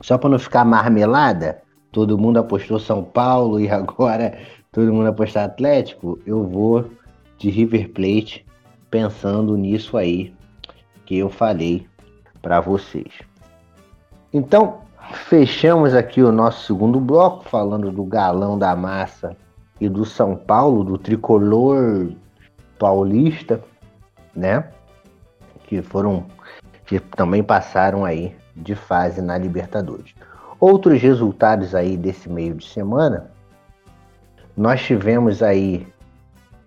[0.02, 1.62] Só para não ficar marmelada,
[1.92, 4.38] todo mundo apostou São Paulo e agora
[4.72, 6.18] todo mundo apostou Atlético.
[6.26, 6.90] Eu vou
[7.38, 8.46] de River Plate
[8.90, 10.34] pensando nisso aí
[11.06, 11.88] que eu falei
[12.41, 13.12] para vocês.
[14.34, 19.38] Então, Fechamos aqui o nosso segundo bloco falando do galão da massa
[19.80, 22.12] e do São Paulo, do tricolor
[22.80, 23.62] paulista,
[24.36, 24.68] né?
[25.64, 26.26] Que foram
[26.86, 30.14] que também passaram aí de fase na Libertadores.
[30.60, 33.32] Outros resultados aí desse meio de semana,
[34.58, 35.88] nós tivemos aí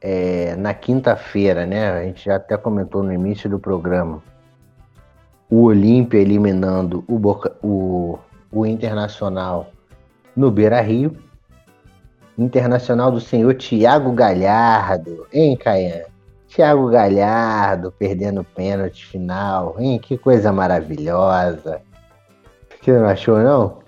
[0.01, 1.91] é, na quinta-feira, né?
[1.91, 4.23] A gente já até comentou no início do programa,
[5.51, 8.19] o Olímpia eliminando o, Boca, o
[8.51, 9.71] o Internacional
[10.35, 11.17] no Beira Rio.
[12.37, 16.05] Internacional do senhor Thiago Galhardo, hein, Caian?
[16.47, 19.99] Thiago Galhardo perdendo pênalti final, hein?
[19.99, 21.83] Que coisa maravilhosa.
[22.81, 23.79] Você não achou, não?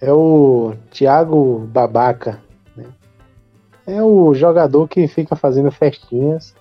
[0.00, 2.38] É o Thiago Babaca.
[3.88, 6.54] É o jogador que fica fazendo festinhas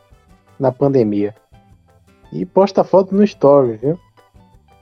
[0.58, 1.36] na pandemia.
[2.32, 4.00] E posta foto no story, viu?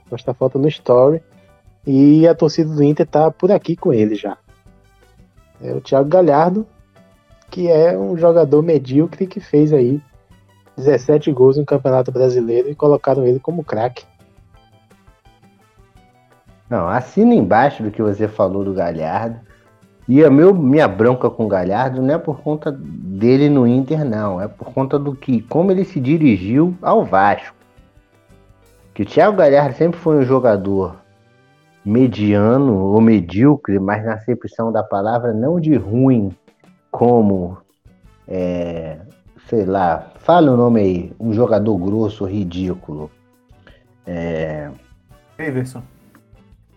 [0.08, 1.20] Posta foto no story
[1.84, 4.38] e a torcida do Inter tá por aqui com ele já.
[5.60, 6.64] É o Thiago Galhardo,
[7.50, 10.00] que é um jogador medíocre que fez aí
[10.76, 14.04] 17 gols no Campeonato Brasileiro e colocaram ele como craque.
[16.70, 19.40] Não, assina embaixo do que você falou do Galhardo.
[20.08, 24.04] E a meu, minha bronca com o Galhardo não é por conta dele no Inter,
[24.04, 24.40] não.
[24.40, 27.56] É por conta do que, como ele se dirigiu ao Vasco.
[28.94, 30.96] Que o Thiago Galhardo sempre foi um jogador
[31.84, 36.34] mediano ou medíocre, mas na acepção da palavra, não de ruim,
[36.90, 37.58] como,
[38.26, 38.98] é,
[39.48, 43.10] sei lá, fala o nome aí, um jogador grosso, ridículo.
[44.06, 44.70] É...
[45.36, 45.82] Davidson.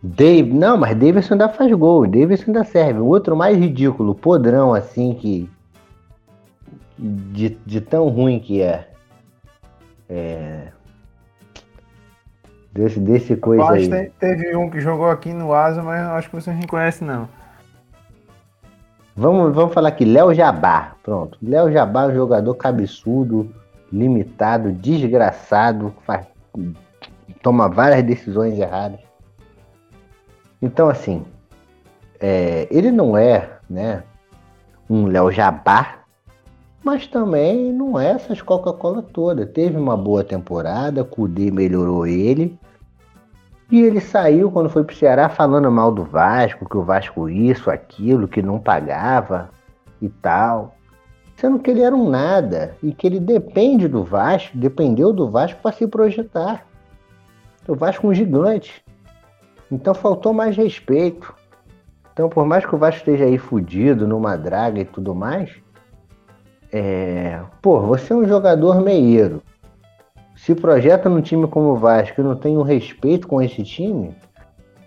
[0.02, 3.00] Dave, não, mas Davidson ainda faz gol, Davidson ainda serve.
[3.00, 5.50] O outro mais ridículo, podrão assim que.
[6.98, 8.90] De, de tão ruim que é.
[10.10, 10.68] É.
[12.72, 13.90] Desse, desse coisa aí.
[13.90, 17.28] Te, teve um que jogou aqui no Asa, mas acho que você não conhece, não.
[19.16, 20.94] Vamos, vamos falar aqui, Léo Jabá.
[21.04, 21.38] Pronto.
[21.42, 23.54] Léo Jabá é um jogador cabeçudo,
[23.92, 26.26] limitado, desgraçado, faz,
[27.42, 29.09] toma várias decisões erradas.
[30.62, 31.26] Então, assim,
[32.20, 34.04] é, ele não é, né,
[34.90, 36.00] um Léo Jabá,
[36.84, 39.46] mas também não é essas Coca-Cola toda.
[39.46, 42.58] Teve uma boa temporada, Cudê melhorou ele.
[43.72, 47.70] E ele saiu quando foi pro Ceará falando mal do Vasco, que o Vasco isso,
[47.70, 49.50] aquilo, que não pagava
[50.02, 50.76] e tal.
[51.36, 55.62] Sendo que ele era um nada e que ele depende do Vasco, dependeu do Vasco
[55.62, 56.66] para se projetar.
[57.68, 58.84] O Vasco é um gigante.
[59.72, 61.34] Então faltou mais respeito.
[62.12, 65.52] Então, por mais que o Vasco esteja aí fudido, numa draga e tudo mais,
[66.72, 67.42] é...
[67.62, 69.42] pô, você é um jogador meieiro.
[70.36, 74.16] Se projeta num time como o Vasco e não tem um respeito com esse time,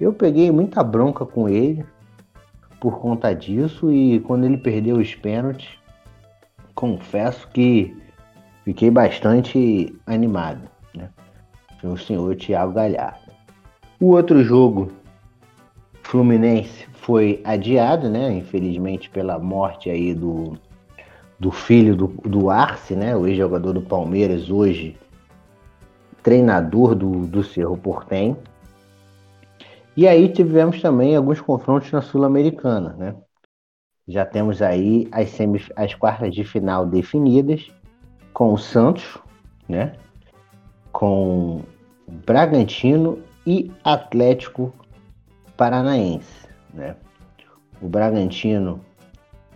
[0.00, 1.84] eu peguei muita bronca com ele
[2.80, 5.78] por conta disso e quando ele perdeu os pênaltis,
[6.74, 7.96] confesso que
[8.64, 11.08] fiquei bastante animado, né?
[11.84, 13.21] O senhor Thiago Galhardo.
[14.02, 14.90] O outro jogo,
[16.02, 18.32] Fluminense, foi adiado, né?
[18.32, 20.58] Infelizmente pela morte aí do,
[21.38, 23.16] do filho do, do Arce, né?
[23.16, 24.98] O ex-jogador do Palmeiras, hoje
[26.20, 28.36] treinador do, do Cerro Portem.
[29.96, 33.14] E aí tivemos também alguns confrontos na Sul-Americana, né?
[34.08, 37.70] Já temos aí as, semif as quartas de final definidas
[38.34, 39.16] com o Santos,
[39.68, 39.92] né?
[40.90, 41.60] Com
[42.26, 44.72] Bragantino e Atlético
[45.56, 46.48] Paranaense.
[46.72, 46.96] Né?
[47.80, 48.80] O Bragantino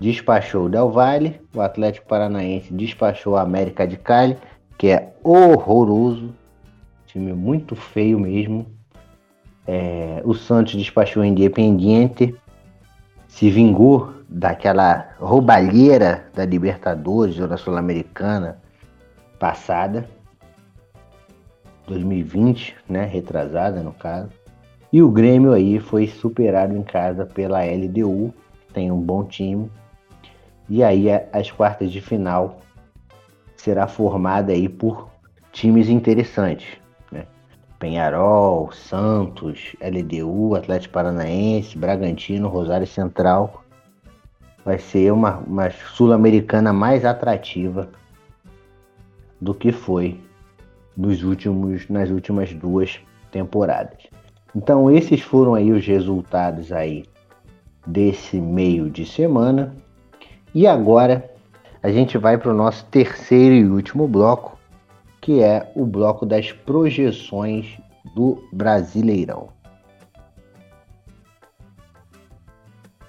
[0.00, 4.36] despachou o Del Valle, o Atlético Paranaense despachou a América de Cali,
[4.76, 6.34] que é horroroso,
[7.06, 8.66] time muito feio mesmo.
[9.66, 12.34] É, o Santos despachou o Independiente,
[13.26, 18.58] se vingou daquela roubalheira da Libertadores ou da Sul-Americana
[19.38, 20.08] passada.
[21.86, 24.30] 2020, né, retrasada no caso.
[24.92, 28.32] E o Grêmio aí foi superado em casa pela LDU,
[28.72, 29.70] tem um bom time.
[30.68, 32.60] E aí as quartas de final
[33.56, 35.08] será formada aí por
[35.52, 36.78] times interessantes,
[37.10, 37.26] né?
[37.78, 43.64] Penharol, Santos, LDU, Atlético Paranaense, Bragantino, Rosário Central.
[44.64, 47.88] Vai ser uma, uma sul-americana mais atrativa
[49.40, 50.20] do que foi
[50.96, 52.98] nos últimos, nas últimas duas
[53.30, 53.98] temporadas.
[54.54, 57.04] Então esses foram aí os resultados aí
[57.86, 59.74] desse meio de semana.
[60.54, 61.30] E agora
[61.82, 64.58] a gente vai para o nosso terceiro e último bloco,
[65.20, 67.78] que é o bloco das projeções
[68.14, 69.48] do Brasileirão.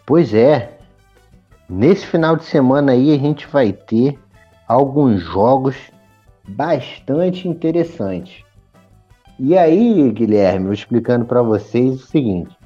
[0.06, 0.78] Pois é,
[1.70, 4.20] nesse final de semana aí a gente vai ter
[4.68, 5.76] alguns jogos
[6.48, 8.46] bastante interessante.
[9.40, 12.58] E aí, Guilherme, eu explicando para vocês o seguinte: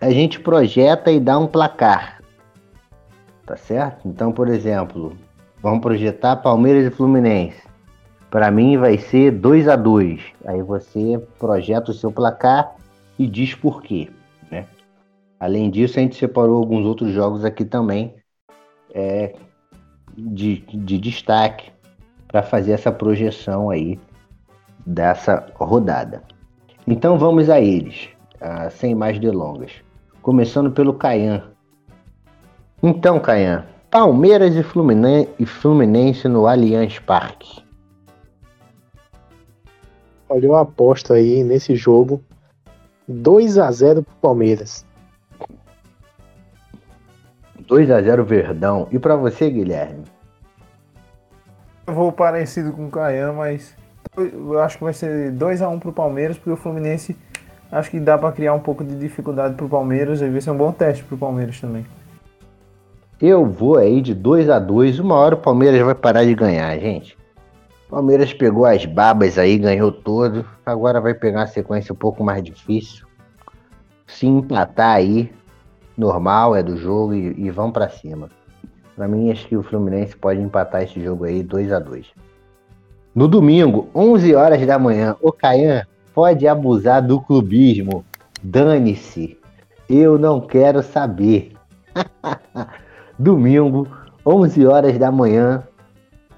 [0.00, 2.20] a gente projeta e dá um placar,
[3.46, 4.06] tá certo?
[4.06, 5.16] Então, por exemplo,
[5.62, 7.62] vamos projetar Palmeiras e Fluminense.
[8.30, 10.20] Para mim vai ser 2 a 2.
[10.44, 12.74] Aí você projeta o seu placar
[13.18, 14.10] e diz por quê,
[14.50, 14.66] né?
[15.40, 18.14] Além disso, a gente separou alguns outros jogos aqui também
[18.92, 19.34] é,
[20.16, 21.70] de, de destaque
[22.28, 23.98] para fazer essa projeção aí
[24.84, 26.22] dessa rodada.
[26.86, 29.72] Então vamos a eles, uh, sem mais delongas.
[30.22, 31.42] Começando pelo Caian.
[32.82, 37.64] Então, Caian, Palmeiras e Fluminense, e Fluminense no Allianz Parque.
[40.28, 42.22] Olha, eu aposto aí nesse jogo
[43.08, 44.84] 2 a 0 pro Palmeiras.
[47.66, 48.88] 2 a 0 Verdão.
[48.90, 50.04] E para você, Guilherme?
[51.86, 53.76] Eu vou parecido com o Caian, mas
[54.16, 57.16] eu acho que vai ser 2x1 um pro Palmeiras, porque o Fluminense
[57.70, 60.56] acho que dá para criar um pouco de dificuldade pro Palmeiras e vai ser um
[60.56, 61.86] bom teste pro Palmeiras também.
[63.20, 66.76] Eu vou aí de 2 a 2 Uma hora o Palmeiras vai parar de ganhar,
[66.78, 67.16] gente.
[67.86, 70.44] O Palmeiras pegou as babas aí, ganhou todo.
[70.66, 73.06] Agora vai pegar uma sequência um pouco mais difícil.
[74.06, 75.32] Se empatar aí,
[75.96, 78.28] normal, é do jogo e, e vão para cima.
[78.96, 82.06] Para mim, acho que o Fluminense pode empatar esse jogo aí 2 a 2
[83.14, 88.02] No domingo, 11 horas da manhã, o Caian pode abusar do clubismo.
[88.42, 89.38] Dane-se.
[89.88, 91.52] Eu não quero saber.
[93.18, 93.86] domingo,
[94.24, 95.62] 11 horas da manhã,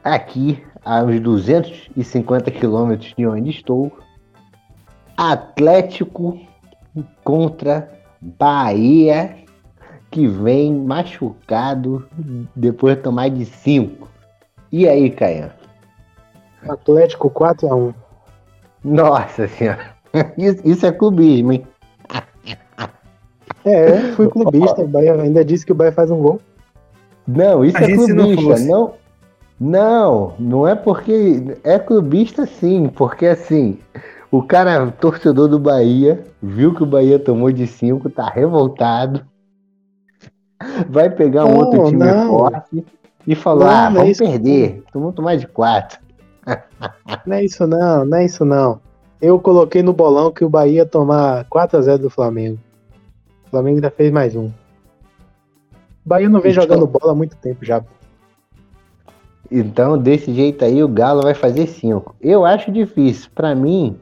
[0.02, 3.92] aqui a uns 250 quilômetros de onde estou,
[5.16, 6.38] Atlético
[7.22, 7.90] contra
[8.20, 9.36] Bahia
[10.10, 12.08] que vem machucado
[12.54, 14.08] depois de tomar de 5.
[14.72, 15.50] E aí, Caio?
[16.68, 17.94] Atlético 4x1.
[18.84, 19.96] Nossa senhora.
[20.38, 21.66] Isso, isso é clubismo, hein?
[23.64, 24.80] É, fui clubista.
[24.80, 26.40] O Bahia ainda disse que o Bahia faz um gol.
[27.26, 28.94] Não, isso é clubista, não,
[29.60, 33.78] não, não é porque é clubista sim, porque assim,
[34.30, 39.26] o cara, torcedor do Bahia, viu que o Bahia tomou de 5, tá revoltado.
[40.88, 42.28] Vai pegar um oh, outro time não.
[42.28, 42.84] forte
[43.26, 46.00] e não, "Ah, é vamos é perder, tomou mais de 4".
[47.26, 48.80] Não é isso não, não é isso não.
[49.20, 52.58] Eu coloquei no bolão que o Bahia ia tomar 4 a 0 do Flamengo.
[53.46, 54.46] O Flamengo ainda fez mais um.
[54.46, 54.52] O
[56.06, 57.82] Bahia não vem então, jogando bola há muito tempo já.
[59.50, 62.16] Então, desse jeito aí, o Galo vai fazer 5.
[62.20, 63.30] Eu acho difícil.
[63.34, 63.98] Para mim,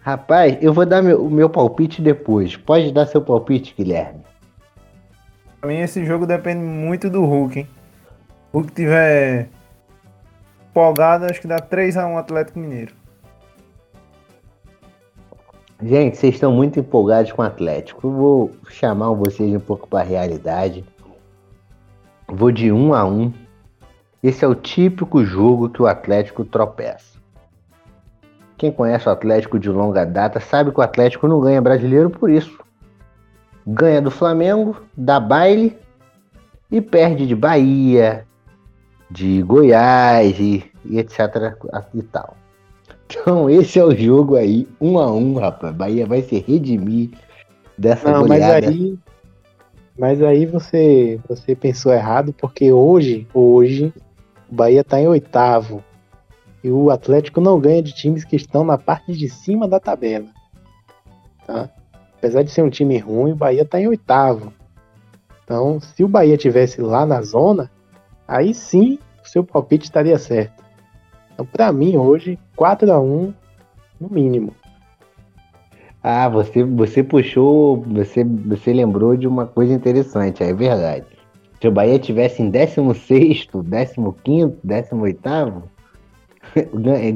[0.00, 2.56] rapaz, eu vou dar meu, o meu palpite depois.
[2.56, 4.20] Pode dar seu palpite, Guilherme.
[5.62, 7.68] Pra mim, esse jogo depende muito do Hulk, hein?
[8.52, 9.48] O Hulk tiver
[10.74, 12.92] folgado, acho que dá 3x1 Atlético Mineiro.
[15.80, 18.08] Gente, vocês estão muito empolgados com o Atlético.
[18.08, 20.84] Eu vou chamar vocês um pouco para a realidade.
[22.26, 23.32] Vou de 1 a 1.
[24.20, 27.20] Esse é o típico jogo que o Atlético tropeça.
[28.58, 32.30] Quem conhece o Atlético de longa data sabe que o Atlético não ganha brasileiro por
[32.30, 32.58] isso.
[33.66, 35.76] Ganha do Flamengo, dá baile
[36.70, 38.26] e perde de Bahia,
[39.10, 41.18] de Goiás e, e etc
[41.94, 42.36] e tal.
[43.06, 45.74] Então esse é o jogo aí, um a um, rapaz.
[45.74, 47.10] Bahia vai se redimir
[47.76, 48.66] dessa Não, goleada.
[48.66, 48.98] Mas aí,
[49.98, 53.92] mas aí você, você pensou errado, porque hoje, hoje,
[54.50, 55.84] o Bahia tá em oitavo.
[56.64, 60.28] E o Atlético não ganha de times que estão na parte de cima da tabela.
[61.46, 61.68] Tá?
[62.22, 64.52] Apesar de ser um time ruim, o Bahia tá em oitavo.
[65.42, 67.68] Então, se o Bahia tivesse lá na zona,
[68.28, 70.62] aí sim o seu palpite estaria certo.
[71.34, 73.34] Então, para mim, hoje, 4 a 1
[74.00, 74.54] no mínimo.
[76.00, 81.06] Ah, você, você puxou, você, você lembrou de uma coisa interessante, é verdade.
[81.60, 83.48] Se o Bahia tivesse em 16,
[84.22, 85.62] 15, 18,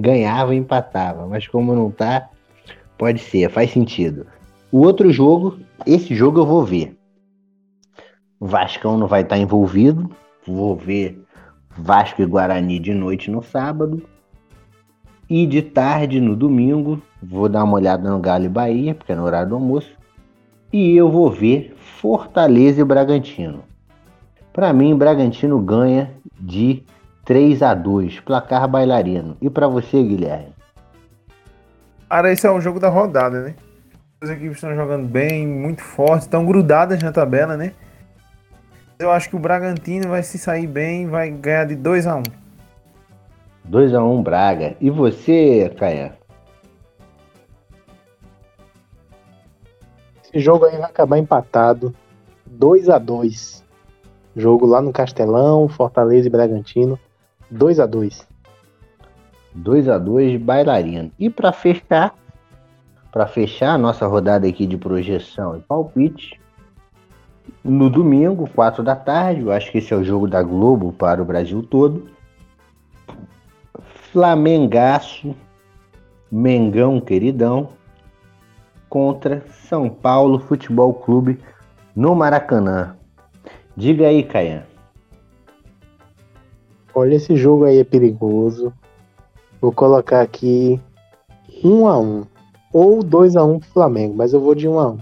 [0.00, 1.28] ganhava e empatava.
[1.28, 2.28] Mas como não tá,
[2.98, 4.26] pode ser, faz sentido.
[4.70, 6.96] O outro jogo, esse jogo eu vou ver.
[8.40, 10.10] Vascão não vai estar envolvido.
[10.46, 11.22] Vou ver
[11.70, 14.02] Vasco e Guarani de noite no sábado.
[15.28, 19.16] E de tarde no domingo, vou dar uma olhada no Galo e Bahia, porque é
[19.16, 19.90] no horário do almoço.
[20.72, 23.64] E eu vou ver Fortaleza e Bragantino.
[24.52, 26.84] Para mim, Bragantino ganha de
[27.24, 29.36] 3 a 2, placar bailarino.
[29.40, 30.54] E para você, Guilherme?
[32.08, 33.54] Cara, esse é o jogo da rodada, né?
[34.20, 37.74] As equipes estão jogando bem, muito fortes, estão grudadas na tabela, né?
[38.98, 42.22] Eu acho que o Bragantino vai se sair bem, vai ganhar de 2 a 1
[43.64, 44.74] 2 a 1 Braga.
[44.80, 46.16] E você, Caia?
[50.24, 51.94] Esse jogo aí vai acabar empatado.
[52.46, 53.64] 2 a 2
[54.34, 56.98] Jogo lá no Castelão, Fortaleza e Bragantino.
[57.50, 58.26] 2 a 2
[59.54, 61.10] 2 a 2 bailarino.
[61.18, 62.14] E para fechar,
[63.16, 66.38] para fechar a nossa rodada aqui de projeção e palpite,
[67.64, 71.22] no domingo, 4 da tarde, eu acho que esse é o jogo da Globo para
[71.22, 72.10] o Brasil todo.
[74.12, 75.34] Flamengaço,
[76.30, 77.70] Mengão queridão,
[78.86, 81.40] contra São Paulo Futebol Clube
[81.94, 82.98] no Maracanã.
[83.74, 84.64] Diga aí, Caian.
[86.94, 88.74] Olha, esse jogo aí é perigoso.
[89.58, 90.78] Vou colocar aqui
[91.64, 92.35] 1 a 1
[92.76, 94.98] ou 2 a 1 pro Flamengo, mas eu vou de 1 a 1.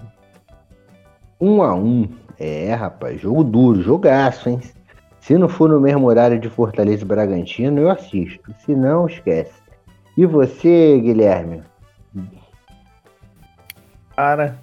[1.41, 4.61] 1 a 1 é, rapaz, jogo duro, jogaço, hein?
[5.19, 8.55] Se não for no mesmo horário de Fortaleza e Bragantino, eu assisto.
[8.59, 9.61] Se não, esquece.
[10.15, 11.63] E você, Guilherme?
[14.15, 14.57] Cara,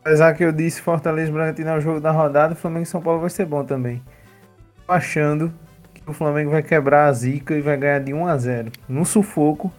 [0.00, 2.86] apesar que eu disse Fortaleza e Bragantino é o jogo da rodada, o Flamengo e
[2.86, 4.00] São Paulo vai ser bom também.
[4.86, 5.52] Tô achando
[5.92, 9.04] que o Flamengo vai quebrar a zica e vai ganhar de 1 a 0 No
[9.04, 9.72] sufoco.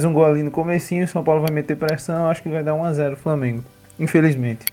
[0.00, 2.72] Um gol ali no comecinho, o São Paulo vai meter pressão, acho que vai dar
[2.72, 3.64] 1 a 0 o Flamengo.
[3.98, 4.66] Infelizmente.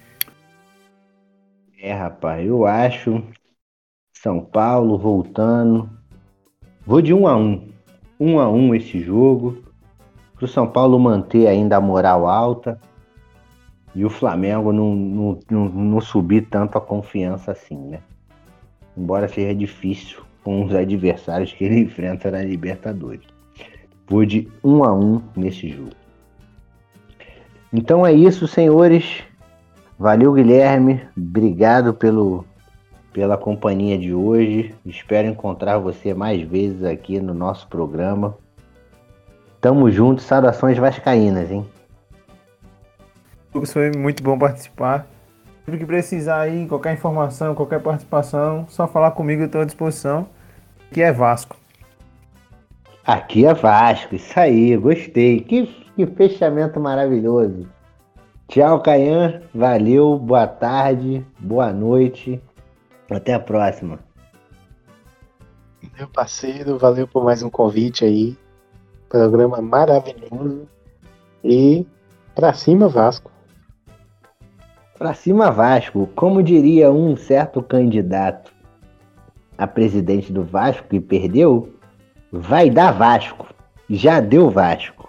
[1.81, 3.23] É, rapaz, eu acho
[4.13, 5.89] São Paulo voltando.
[6.85, 7.71] Vou de um a um.
[8.19, 9.63] Um a um esse jogo.
[10.35, 12.79] Pro São Paulo manter ainda a moral alta.
[13.95, 17.99] E o Flamengo não, não, não, não subir tanto a confiança assim, né?
[18.95, 23.34] Embora seja difícil com os adversários que ele enfrenta na Libertadores.
[24.07, 25.91] Vou de um a um nesse jogo.
[27.73, 29.23] Então é isso, senhores.
[29.97, 31.01] Valeu, Guilherme.
[31.17, 32.45] Obrigado pelo,
[33.11, 34.75] pela companhia de hoje.
[34.85, 38.37] Espero encontrar você mais vezes aqui no nosso programa.
[39.59, 41.65] Tamo junto, saudações vascaínas, hein?
[43.65, 45.07] Foi muito bom participar.
[45.65, 50.27] Sempre que precisar aí, qualquer informação, qualquer participação, só falar comigo, eu estou à disposição.
[50.91, 51.57] Que é Vasco.
[53.05, 55.39] Aqui é Vasco, isso aí, gostei.
[55.41, 57.67] Que, que fechamento maravilhoso.
[58.47, 59.43] Tchau, Caian.
[59.53, 62.41] Valeu, boa tarde, boa noite.
[63.11, 63.99] Até a próxima.
[65.95, 68.35] Meu parceiro, valeu por mais um convite aí.
[69.07, 70.67] Programa maravilhoso.
[71.43, 71.85] E
[72.33, 73.31] pra cima, Vasco.
[74.97, 76.09] Pra cima, Vasco.
[76.15, 78.51] Como diria um certo candidato
[79.57, 81.74] a presidente do Vasco que perdeu,
[82.39, 83.47] vai dar Vasco.
[83.89, 85.04] Já deu Vasco.